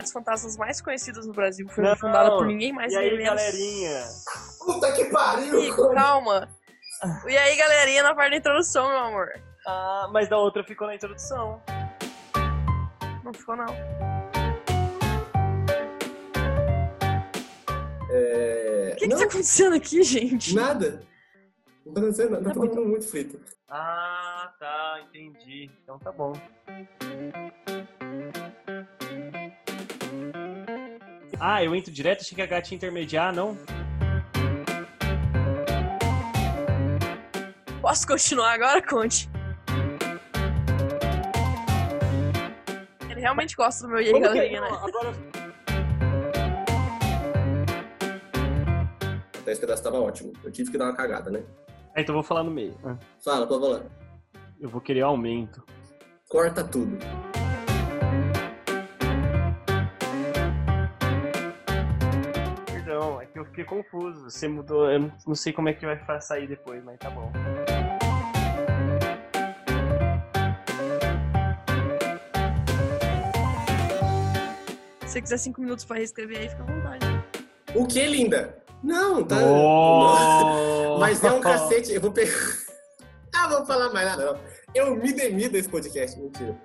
As 0.00 0.12
fantasmas 0.12 0.56
mais 0.56 0.80
conhecidas 0.80 1.26
no 1.26 1.32
Brasil 1.32 1.68
foi 1.68 1.84
Não, 1.84 1.96
fundada 1.96 2.30
por 2.30 2.46
ninguém 2.46 2.72
mais 2.72 2.92
E 2.92 2.96
nem 2.96 3.10
aí, 3.10 3.16
menos. 3.18 3.28
galerinha? 3.28 4.04
Puta 4.64 4.92
que 4.92 5.04
pariu! 5.06 5.60
Ih, 5.62 5.72
calma. 5.94 6.48
E 7.26 7.36
aí, 7.36 7.56
galerinha, 7.56 8.02
na 8.02 8.14
parte 8.14 8.32
da 8.32 8.36
introdução, 8.36 8.88
meu 8.88 8.98
amor. 8.98 9.28
Ah, 9.66 10.08
mas 10.12 10.28
da 10.28 10.38
outra 10.38 10.64
ficou 10.64 10.86
na 10.86 10.94
introdução. 10.94 11.60
Não 13.24 13.32
ficou, 13.32 13.56
não. 13.56 13.66
O 19.00 19.02
que, 19.02 19.08
que 19.08 19.16
tá 19.16 19.24
acontecendo 19.24 19.74
aqui, 19.74 20.02
gente? 20.02 20.54
nada. 20.54 21.02
Não 21.86 21.94
tá 21.94 22.00
acontecendo 22.00 22.30
nada. 22.32 22.44
Tá 22.44 22.50
Tá 22.50 22.54
todo 22.60 22.68
bom. 22.68 22.76
mundo 22.76 22.88
muito 22.90 23.08
frito. 23.08 23.40
Ah, 23.66 24.52
tá, 24.58 25.00
entendi. 25.08 25.70
Então 25.82 25.98
tá 25.98 26.12
bom. 26.12 26.32
Ah, 31.38 31.64
eu 31.64 31.74
entro 31.74 31.90
direto, 31.90 32.20
achei 32.20 32.34
que 32.36 32.42
a 32.42 32.46
gata 32.46 32.68
ia 32.70 32.76
intermediar, 32.76 33.32
não? 33.34 33.56
Posso 37.80 38.06
continuar 38.06 38.52
agora, 38.52 38.82
Conte? 38.86 39.28
Ele 43.08 43.20
realmente 43.20 43.56
gosta 43.56 43.86
do 43.86 43.92
meu 43.92 44.02
e 44.02 44.10
é? 44.10 44.20
galerinha, 44.20 44.60
né? 44.60 44.68
Agora, 44.68 45.12
Até 49.50 49.54
esse 49.54 49.60
pedaço 49.62 49.82
tava 49.82 49.98
ótimo. 49.98 50.32
Eu 50.44 50.52
tive 50.52 50.70
que 50.70 50.78
dar 50.78 50.84
uma 50.84 50.94
cagada, 50.94 51.28
né? 51.28 51.42
Ah, 51.96 52.00
então 52.00 52.14
eu 52.14 52.20
vou 52.20 52.22
falar 52.22 52.44
no 52.44 52.52
meio. 52.52 52.72
Ah, 52.84 52.96
Fala, 53.18 53.48
pode 53.48 53.60
falar. 53.60 53.82
Eu 54.60 54.68
vou 54.68 54.80
querer 54.80 55.00
aumento. 55.00 55.64
Corta 56.28 56.62
tudo. 56.62 56.96
Perdão, 62.66 63.20
é 63.20 63.26
que 63.26 63.38
eu 63.38 63.44
fiquei 63.46 63.64
confuso. 63.64 64.30
Você 64.30 64.48
mudou, 64.48 64.90
eu 64.90 65.10
não- 65.26 65.34
sei 65.34 65.52
como 65.52 65.68
é 65.68 65.72
que 65.74 65.84
vai 65.86 66.20
sair 66.20 66.46
depois, 66.46 66.82
mas 66.84 66.98
tá 66.98 67.10
bom. 67.10 67.30
Se 75.06 75.14
você 75.14 75.22
quiser 75.22 75.38
cinco 75.38 75.60
minutos 75.60 75.84
pra 75.84 75.96
reescrever 75.96 76.38
aí, 76.38 76.48
fica 76.48 76.62
à 76.62 76.66
vontade. 76.66 77.06
O 77.74 77.86
que, 77.86 78.04
linda? 78.06 78.56
Não, 78.82 79.24
tá. 79.24 79.36
Oh! 79.36 80.98
Mas 80.98 81.22
é 81.22 81.30
um 81.30 81.40
cacete. 81.40 81.92
Eu 81.92 82.00
vou 82.00 82.12
pegar. 82.12 82.32
ah, 83.34 83.48
vou 83.48 83.66
falar 83.66 83.92
mais 83.92 84.06
nada, 84.06 84.32
não. 84.32 84.40
Eu 84.74 84.96
me 84.96 85.12
demido 85.12 85.52
desse 85.52 85.68
podcast. 85.68 86.18
Mentira. 86.18 86.56